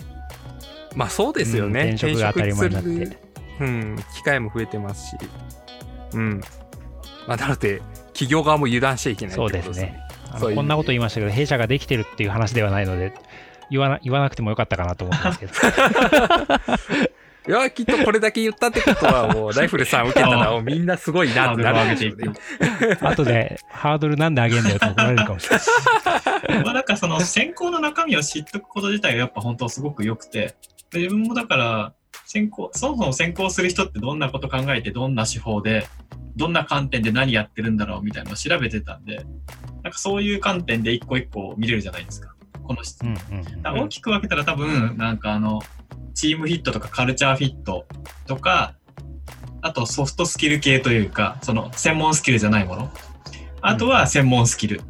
[0.94, 1.80] まあそうですよね。
[1.80, 3.18] うん転職が当たり前になって
[3.58, 5.16] うん、機会も増えてますし。
[6.12, 6.40] うん。
[7.26, 10.00] まあなので、企業側も油断しちゃいけないそうですね。
[10.40, 13.12] こんなこと言いましたけど、弊社ができてるっていう話ではないので、
[13.70, 15.52] 言わな言わなくてもよかったかなと思ってますけど。
[17.48, 22.98] いや、きっとこれだけ言ったってことは、もう、ライフルさん受けたら、 もうみんなすごいなってなるんでしょうね。
[23.00, 26.62] 後でハードルなんで上げんだよって怒られるかもしれない。
[26.64, 30.56] まあなんかその選考の中身を知っとくこと自体がやっぱ本当すごく良くて、
[30.90, 31.92] で自分もだから、
[32.24, 35.86] 選考、そもそも選考する人ってどんなこと考えて、どんな手法で、
[36.34, 39.24] どんな観点で何やってるんだろうみたいなのを調べてたんで、
[39.84, 42.34] なんかそういう観点で一個一個見れるじゃないですか。
[42.64, 43.22] この質うん問。
[43.30, 45.60] うんうん大きく分けたら多分、なんかあの、
[46.16, 47.86] チームフィットとかカルチャーフィット
[48.26, 48.74] とか、
[49.60, 52.90] あとソフトスキル系というか、その専門スキルじゃないもの。
[53.60, 54.80] あとは専門スキル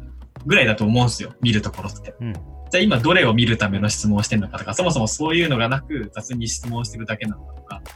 [0.45, 1.33] ぐらいだと思うんですよ。
[1.41, 2.15] 見るところって。
[2.19, 2.33] うん
[2.69, 7.75] じゃあ今どれを見るための質問をしてるのかとか、そもそもそういうのがなく雑に質問してるだけなのかとか。
[7.75, 7.91] だか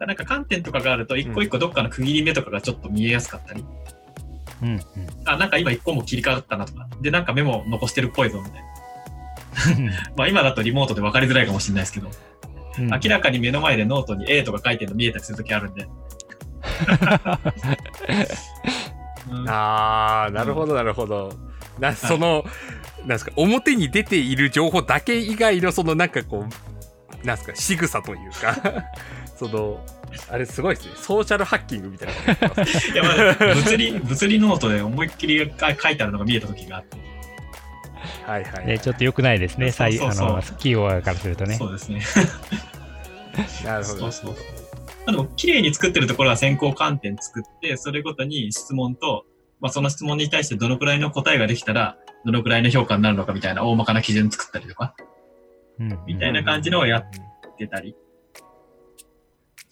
[0.00, 3.64] らなんか観点とかがあると、一個一個どっかの区切り目とかがちょっと見えやすかったり、
[4.62, 4.80] うんうん
[5.24, 8.75] あ、なんか今一個も切り替わったなとか、で、なんかメモ残してるっぽいぞみたいな。
[10.16, 15.88] まあ今だとリモートで分かりづらいかもしれないですけど、うん明らかに目の前でノートに A とか書いてるの見えたりするときあるんで。
[19.30, 21.32] う んあー、なるほど、なるほど。
[21.78, 22.44] な、その、
[23.00, 28.84] なんですか、表に出ている情報だけ以外の、そのなんかこう、なんですか、仕草というか、
[29.36, 29.84] その、
[30.28, 30.92] あれすごいですね。
[30.96, 32.14] ソーシャルハッキングみたいな。
[32.14, 36.96] いや、まあ、物理、物理ノートで思いっきり書いてあるのが見えたときがあって。
[38.24, 41.68] はいはい、はいね、ちょっと良くないですね、そう採そうそうあの企業側からするとねそ。
[41.68, 42.00] うですね。
[43.64, 43.98] なるほど。
[43.98, 44.34] そうそう。
[45.06, 49.24] あでも、綺麗に作ってるところは選考観点作って、それごとに質問と、
[49.60, 54.96] まあ、その質問に対してどのくらいの答えができたら、どのくらいの評価になるのかみたいな大まかな基準作ったりとか
[55.78, 57.04] うんみたいな感じのをやっ
[57.56, 57.94] てたり。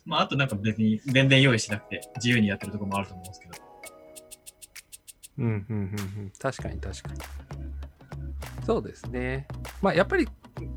[0.05, 3.55] まあ、あとなんか別に全然用意しなくて自由にやってるところもあると思うんですけど。
[5.37, 7.20] うんうんうんうん確かに確かに
[8.65, 9.47] そうですね。
[9.83, 10.29] まあやっぱり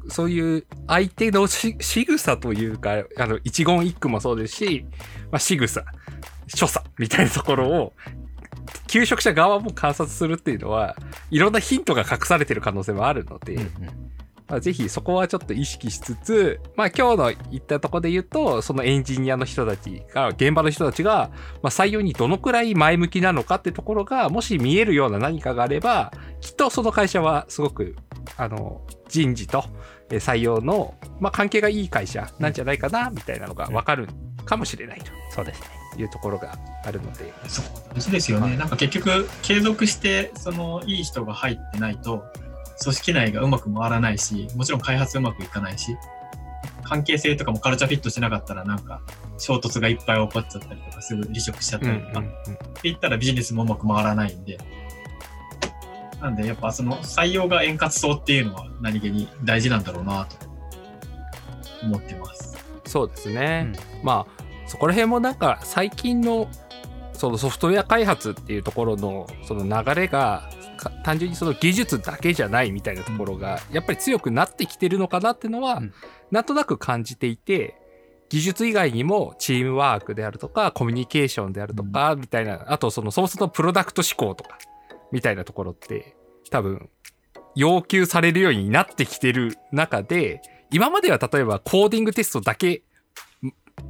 [0.10, 4.86] そういう相手のし仕草というかあの一言一句もそうですし、
[5.32, 5.84] まあ、仕草
[6.48, 7.94] 所作みたいなところを
[8.88, 10.96] 求職者側も観察するっていうのは
[11.30, 14.07] いろんなヒントが隠されてる可能性もあるので、うんうん
[14.48, 21.32] まあ、ぜひそこはちょっと意識しつつ、まあ今日の言ったところで言うと、そのエンジニアの人たちが、現場の人たちが、
[21.62, 27.96] まあ採用にどのくらい前向きなのかってところが、もし見えるような何かがあれば、きっとその会社はすごく、
[28.38, 29.64] あの、人事と
[30.10, 34.08] えー採用の、まあ関係がいい会社なんじゃないかな、みたいなのがわかる
[34.46, 35.68] かもしれないそうですね。
[35.94, 37.34] というところがあるので。
[37.48, 38.56] そう、ですよね。
[38.56, 42.24] なんか結局、継続して、その、いい人が入ってないと、
[42.82, 45.98] 組織内がうまく回らないし、もちろん開発うまくいかないし、
[46.84, 49.02] 関係性とかもカルチャーフィットしてなかったら、なんか、
[49.38, 52.30] 衝突がいっぱい起こっちゃったりとか、すぐ離職しちゃったりとか、って
[52.84, 54.58] 言ったらビジネスもうまく回らないんで、
[56.22, 60.36] なんで、やっぱその採用が円滑そうっていうのは何気に大事なんだろうなと
[61.84, 62.58] 思ってます。
[62.86, 63.74] そうですね。
[64.04, 66.50] まあそこら辺もなんか最近の
[67.14, 70.57] そのソフトウェア開発っていうところのその流れがか
[71.04, 75.94] 単純にその技術だけじゃないみたいなところがやっぱり強くなってきてるのかなっていうのはうん。
[76.32, 77.76] なんとなく感じていて
[78.30, 84.58] 技術以外にもチームワークであるとかコミュニケーションであるとかみたいなあとそのそもそもプロダクト思考とか
[85.12, 86.18] みたいなところって
[86.50, 86.90] 多分
[87.56, 92.84] 要求されるようになってきてる中で今までは例えばコーディングテストだけ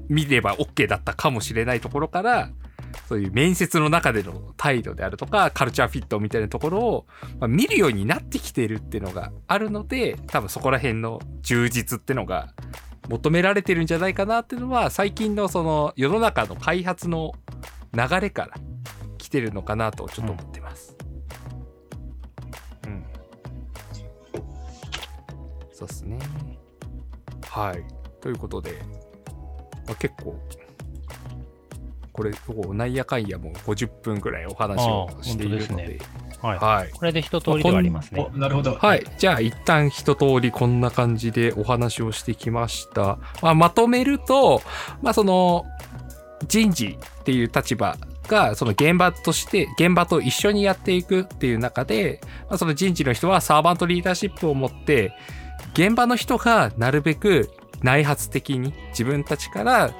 [0.09, 2.49] 見れば OK だったかもしれないところから、
[3.07, 7.05] そういう面接の中での態度であるとか、カルチャーフィットみたいなところを、
[7.39, 12.53] まあ、見るようになってきてるっていうのがあるので、多分そこら辺の充実ってのが
[13.09, 17.33] 求められてるんじゃないかなっていうのは、最近のその世の中の開発の
[17.93, 18.55] 流れから
[19.17, 20.97] 来てるのかなとちょっと思ってます。
[22.85, 23.05] うん。
[25.71, 26.19] そうっすね。
[27.49, 27.83] はい。
[28.21, 28.81] ということで、
[29.87, 30.37] まあ、結構、
[32.17, 35.99] これ、こうなんやかんやもう50分ぐらいお話をしているので、あー本当で
[36.41, 36.57] はい。
[36.57, 36.89] はい。
[36.91, 38.35] これで一通りではありますねお。
[38.35, 38.73] なるほど。
[38.73, 39.05] はい。
[39.19, 43.19] じゃあ、一旦一通りこんな感じでお話をしてきました。
[43.43, 44.63] まあ、まとめると、
[45.03, 45.63] まあ、その、
[46.47, 47.97] 人事っていう立場
[48.27, 55.13] が、その現場として、現場と一緒にやっていくっていう中で、まあ、その人事の人はサーバントリーダーシップを持って、
[55.73, 57.51] 現場の人がなるべく
[57.83, 59.91] 内発的に自分たちから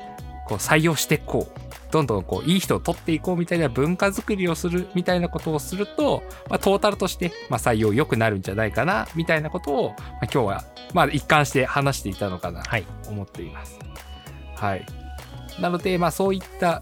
[0.48, 1.68] こう採用していこう。
[1.90, 12.86] どんどんこういい人を取っていこうみたいな文化づくりをするみたいなことをすると、まあ、トータルとして、まあ、採用良くなるんじゃないかなみたいなことを、まあ、今日は、まあ、一貫して話していたのかなとはい。
[13.08, 13.80] 思っています。
[14.56, 14.86] はい。
[15.60, 16.82] なので、まあそういった、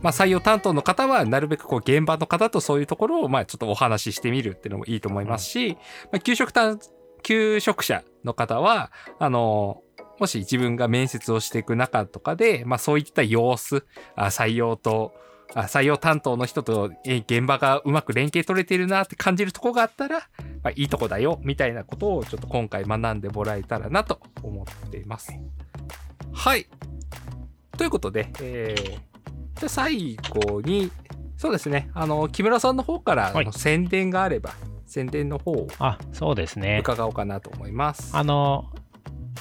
[0.00, 5.76] まあ採用担当の方は、なるべくこう現場の方とそういうところを、まあちょっとお話ししてみるっていうのもいいと思いますし、
[6.10, 6.78] まあ給食担、
[7.22, 9.82] 求職者の方は、あの、
[10.22, 15.12] もし自分が面接をしていく中とかで、まあそういった様子、あ採用と、
[15.52, 20.18] あ採用担当の人とえ現場がうまく連携取れてるなって感じるとこがあったら、
[20.62, 25.32] まあ、いいとこだよみたいなことをちょっと今回学んでもらえたらなと思っています。
[26.32, 26.68] はい。
[27.76, 28.90] ということで、えー、
[29.58, 30.92] じゃあ最後に、
[31.36, 34.52] そうですね、あの、木村さんの方から、の宣伝があれば、
[34.86, 36.78] 宣伝の方をあ、そうですね。
[36.80, 38.16] 伺おうかなと思います。
[38.16, 38.70] あの、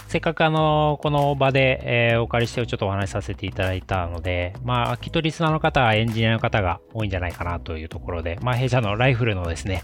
[0.07, 9.83] せっかくあの、この場で、えーお借りしてちょっとお話しさせていただいたので、まあ、きっとリスナーの方はエンジニアの方が多いんじゃないかなというところで、まあ、弊社のライフルのですね、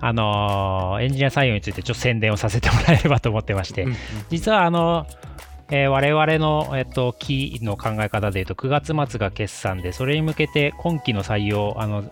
[0.00, 3.96] あのーエンジニア採用についてちょっと宣伝をさせてもらえればと思ってましてうん、うん
[4.30, 5.06] 実はあの、
[5.70, 12.04] えー我々の、えっと、キーの考え方でいうと、9月末が決算で、それに向けて今期の採用、あの、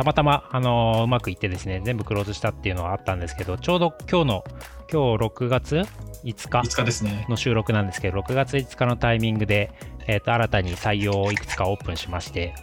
[0.00, 4.44] たまたま、あのうまくいってですね、全部クローズしたっていうのはあったんですけど、ちょうど今日の、
[4.90, 5.84] 今日6月5
[6.24, 7.26] 日5日ですね。
[7.28, 9.70] の収録なんですけど、6月5日のタイミングで、
[10.06, 12.54] えっと新たに採用をいくつかオープンしまして、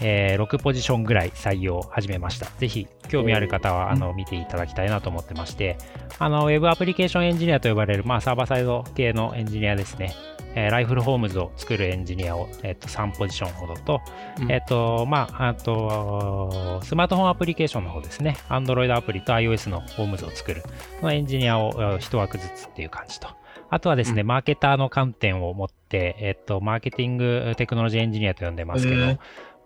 [0.00, 2.46] えー6ポジションぐらい採用を始めました。
[2.58, 5.76] ぜひ、興味ある方はあの見ていただきたいなと思ってまして、
[6.18, 10.14] あのウェブアプリケーションエンジニアと呼ばれる、まあ、サーバーサイド系のエンジニアですね。
[10.54, 14.00] えーライフルホームズを作るエンジニアを、えっと3ポジションほどと、
[14.40, 14.52] うん。
[14.52, 18.36] えっと、まあ、あと、スマートフォンアプリケーションの方ですね。
[18.48, 20.62] Android アプリと iOS のホームズを作る、
[21.00, 23.28] そのエンジニアをえー一枠ずつっていう感じと。
[23.72, 24.26] あとはですね、うん。
[24.26, 29.18] マーケターの観点を持って、えっと、マーケティングテクノロジーエンジニアと呼んでますけど、へー。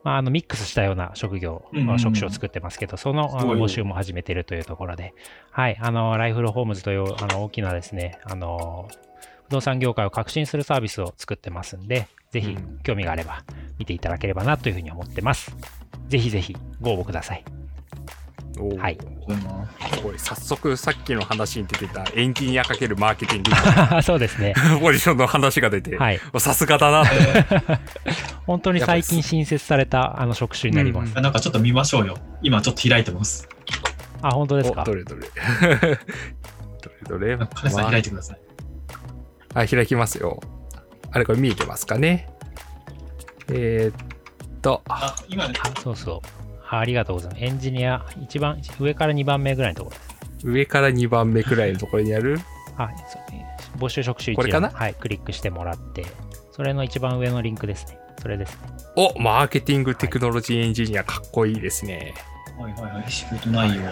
[0.04, 5.14] まあ、あのミックスしたような職業、まあ職種を作ってますけど、その募集も始めているというところで、
[5.50, 9.13] はい、あの、ライフルホームズというあの大きなですね、あの、不
[9.54, 13.42] 動産業界を革新するサービスを作ってますんで、ぜひうん興味があれば
[13.78, 15.54] 見ていただければなというふうに思ってます。
[16.08, 17.44] ぜひぜひご応募ください。
[18.78, 24.54] はいそうだなすごい早速さっきの話に出てたエンジニア×マーケティング そうですね。
[24.80, 26.20] ポジションの話が出て、はい。
[26.38, 27.10] さすがだなと。
[28.46, 31.10] 本当に最近新設されたあの職種になります。
[31.10, 32.16] うんあなんかちょっと見ましょうよ。
[32.42, 33.48] 今ちょっと開いてます。
[34.22, 34.82] あ、本当ですか？
[34.82, 35.22] おどれどれ。
[37.08, 37.46] どれどれ。
[37.54, 38.38] 金さん開いてください。
[39.54, 40.40] あ、開きますよ。
[41.10, 42.28] あれこれ見えてますかね？
[43.48, 46.20] えー、っと、あ、今ね、あ、そうそう。
[46.68, 47.44] あありがとうございます。
[47.44, 50.02] エンジニア、一番、上から2番目ぐらいのところで
[50.40, 50.46] す。
[50.46, 52.40] 上から2番目くらいのところにある？
[52.76, 54.68] あ、そう募集職種一これかな？
[54.68, 56.04] 覧はい、クリックしてもらって、
[56.50, 57.98] それの一番上のリンクですね。
[58.20, 58.58] それですね。
[58.96, 62.14] お、マーケティングテクノロジーエンジニアかっこいいですね。
[62.58, 63.82] はいはいはい、仕事内容。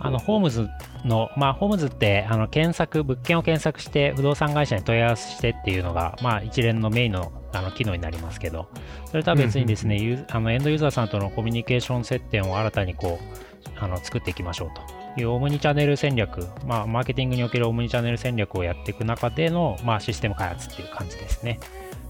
[0.00, 0.68] あの、ホームズ
[1.04, 8.68] の、まあ、ホームズって、あの、検索、物件を検索して、不動産会社に問い合わせしてっていうのが、まあ、一連のメインのあの機能になりますけど、
[9.06, 15.06] それとは別にですね、ユーあのエンドユーザーさんとのコミュニケーション接点を新たにこう、あの作っていきましょうと。
[15.18, 21.58] いうオムニチャンネル戦略、まあ、マーケティングにおけるオムニチャンネル戦略をやっていく中での、まあ、システム開発っていう感じですね。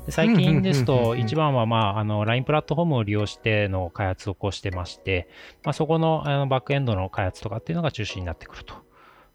[0.06, 5.28] で最近ですと、一番は、まあ、あの LINE プラットフォームを利用しての開発をこうしてまして、
[5.64, 8.86] まあ、そこのあのバックエンドの開発とかっていうのが中心になってくると。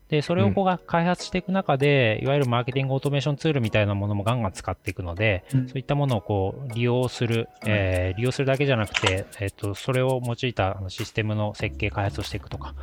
[0.08, 5.68] で、それをこうが開発していく中で、いわゆるマーケティングオートメーションツールみたいなものもガンガン使っていくので、うん。
[5.68, 12.76] そういったものをこう利用する、えー利用するだけじゃなくて、えっとそれを用いたシステムの設計、開発をしていくとか、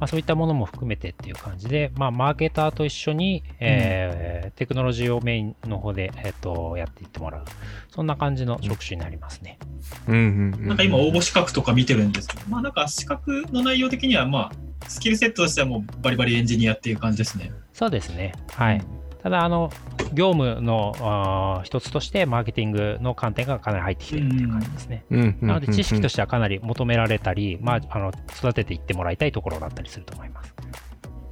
[0.00, 7.44] まあ、そういったものも含めてっていう感じで、まあ、マーケターと一緒に、えーテクノロジーをメインの方で、えっとやっていってもらう
[7.88, 9.58] そんな感じの職種になりますね。
[10.06, 17.52] うんうんうんなんか今応募資格とか見てるんですけど、まあなんか資格の内容的にはまあスキルセットとしてはもうバリバリエンジニアっていう感じですね。
[17.72, 18.32] そうですね。
[18.50, 18.82] はい。
[19.22, 19.70] ただ、あの、
[20.12, 25.04] 業務の一つとして、マーケティングの観点がかなり入ってきているという感じですね。
[25.40, 30.54] なので、知識としてはかなり求められたり、まあ、あの育てていってもらいたいところだったりすると思います。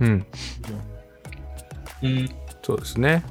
[0.01, 0.27] うん
[2.03, 2.31] うん、い
[2.63, 3.25] そうですね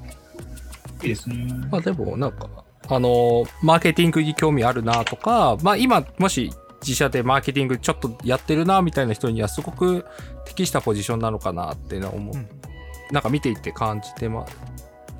[1.01, 1.47] いですね。
[1.71, 2.49] まあでもなんか、
[2.89, 6.51] あのーマーケティングに興味あるなとか、まあ今、もし
[6.81, 10.05] 自社でマーケティングちょっとやってるなみたいな人にはすごく
[10.45, 12.49] 適したポジションなのかなっていうのは思う、うん
[13.11, 14.45] なんか見ていて感じてま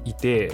[0.05, 0.51] いて、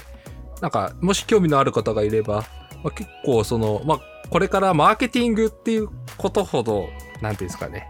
[0.62, 2.44] なんかもし興味のある方がいれば、
[2.84, 6.90] まあ、結構その、まあこれからマーケティングっていうことほど、
[7.22, 7.90] なんていうんですかね、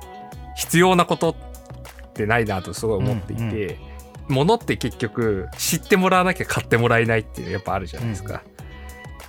[0.55, 1.35] 必要なことっ
[2.13, 3.79] てないなとすごい思っていて、
[4.27, 8.43] 物って結局知ってもらわなきゃ買ってもらえないっていうのやっぱあるじゃないですか。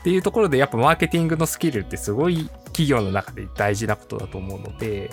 [0.00, 5.10] っていうところでやっぱマーケティングのスキルってすごい企業の中で大事なことだと思うので、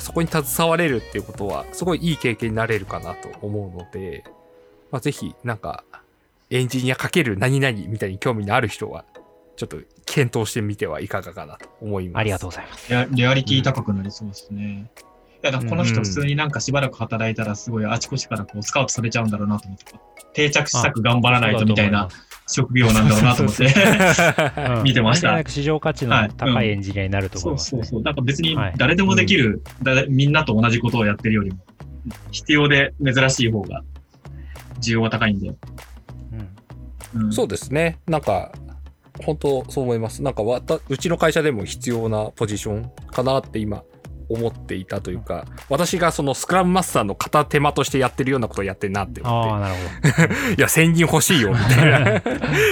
[0.00, 4.24] そこに携われるっていうことはすごいいい経験になれるかなと思うので、
[4.90, 5.84] まあ、ぜひなんか
[6.50, 9.04] エンジニアかける何々みたいに興味のある人は
[9.56, 12.20] ちょっと検討してみてはいかがかなと思います。
[12.20, 12.90] ありがとうございます。
[12.90, 14.90] レアリティ高くなりそうですね。
[14.96, 15.07] いや、
[15.42, 19.84] だからこの人普通になんかしばらく働いたらすごいあちこちからこうスカウトされちゃうんだろうなと思って、
[20.34, 22.08] 定着したく頑張らないとみたいな
[22.48, 23.66] 職業なんだろうなと思って。
[23.66, 28.02] うん 見てました間違いなく市場価値の高いエンジニアになると思います、ね そうそうそう。
[28.02, 31.58] なんか別にはい誰でもできる、だみんなと同じことをやってるよりも、
[32.30, 33.82] 必要で珍しい方が
[34.80, 35.48] 需要が高いんで。
[35.48, 37.98] うんうん、そうですね。
[38.06, 38.52] なんか、
[39.24, 40.22] 本当そう思います。
[40.22, 43.82] なんかわた、うちの会社でも必要なポジションかなって今
[44.28, 49.62] 思っていたというか、私がそのスクラムマスターの片手間としてやってるようなことをやってるなって思っ
[50.02, 52.22] て、 いや、1000人欲しいよ、みたいな、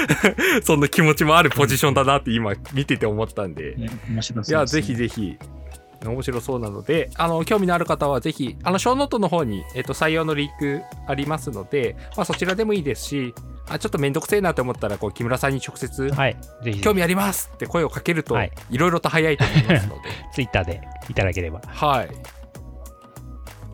[0.63, 5.39] そんな気持ちもあるポジションだなって今見てて思ったんで、ね、面白いや、ぜひぜひ、
[6.05, 13.35] 面白そうなので、あの、興味のある方はぜひ、あの、ショーノートの方に、えっと、採用のリンクありますので、まあ、そちらでもいいですし、
[13.69, 16.37] あ、ちょっとめんどくせえなと思ったら、こう、木村さんに直接ど。、はい。
[16.63, 20.03] ぜひ、興味ありますって声をかけると、はいいろいろと早いと思いますので、
[20.33, 21.61] ツイッターでいただければ。
[21.67, 22.09] はい。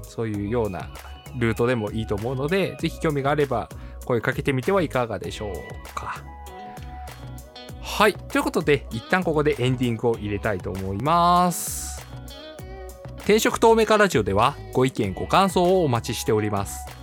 [0.02, 0.90] そういうような
[1.36, 3.68] ルートでもいいと思うので、ぜひ興味があれば
[4.04, 6.22] 声かけてみてはいかがでしょうか。
[7.80, 8.14] はい。
[8.14, 12.04] ということで、一旦ここでエンディングを入れたいと思います。
[13.18, 17.01] 転職透明化ラジオではご意見ご感想をお待ちしております。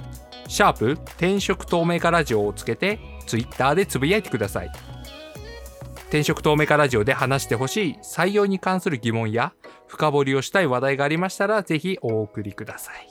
[0.49, 4.71] シャープ転職透明化ラジオをつけて Twitter でつぶやいてください。
[6.07, 9.53] 転職透明化ラジオで話してほしい採用に関する疑問や
[9.85, 13.07] 深掘りをしたい話題がありましたらぜひお送りください。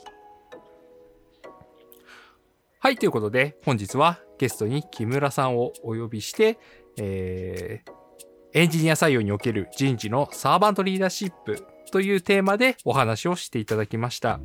[2.79, 6.59] はい、ということで本日はゲストに木村さんをお呼びして、
[6.97, 7.99] えー
[8.51, 14.39] エンジニア採用における人事のサーバントリーダーシップというテーマでお話をしていただきました。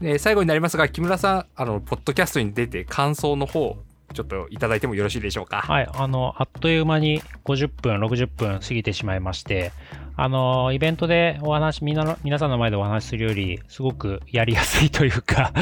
[0.00, 3.76] で最後になりますが、木村さん、あの、ポッドキャストに出て感想の方、
[4.12, 5.60] ちょっといただいてもよろしいでしょうか？
[5.60, 5.88] はい。
[5.92, 9.70] あの、あっという間に50分、60分過ぎてしまいまして、
[10.16, 15.52] あの、イベントでお話、みんなの、皆さんの前でお話しするより、すごくやりやすいというか、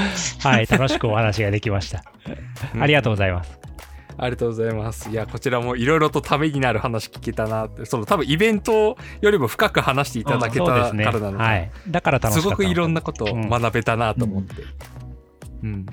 [0.42, 2.02] はい、楽しくお話ができました。
[2.80, 3.58] ありがとうございます。
[4.18, 5.08] ありがとうございます。
[5.10, 11.20] いや、こちらもいろいろとためになる話聞けたなって、その多分イベントよりも深く話していただけたからそうですね。
[11.20, 11.70] なのか、はい。
[11.88, 14.54] だから楽しかったすごくいろんなことをうん学べたなと思って、
[15.62, 15.86] うん、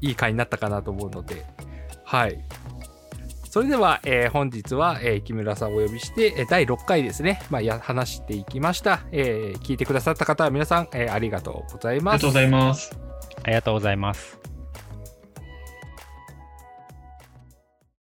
[0.00, 1.46] いい回になったかなと思うので、
[2.04, 2.44] はい。
[3.50, 12.34] それでは、えー本日は、えー木村さんをお呼びして、えー第6回ですね、まあ、や話していきました、えー聞いてくださった方は皆さん、えーありがとうございますありがとうご。
[12.34, 12.98] ざいます。
[13.44, 14.37] ありがとうございます。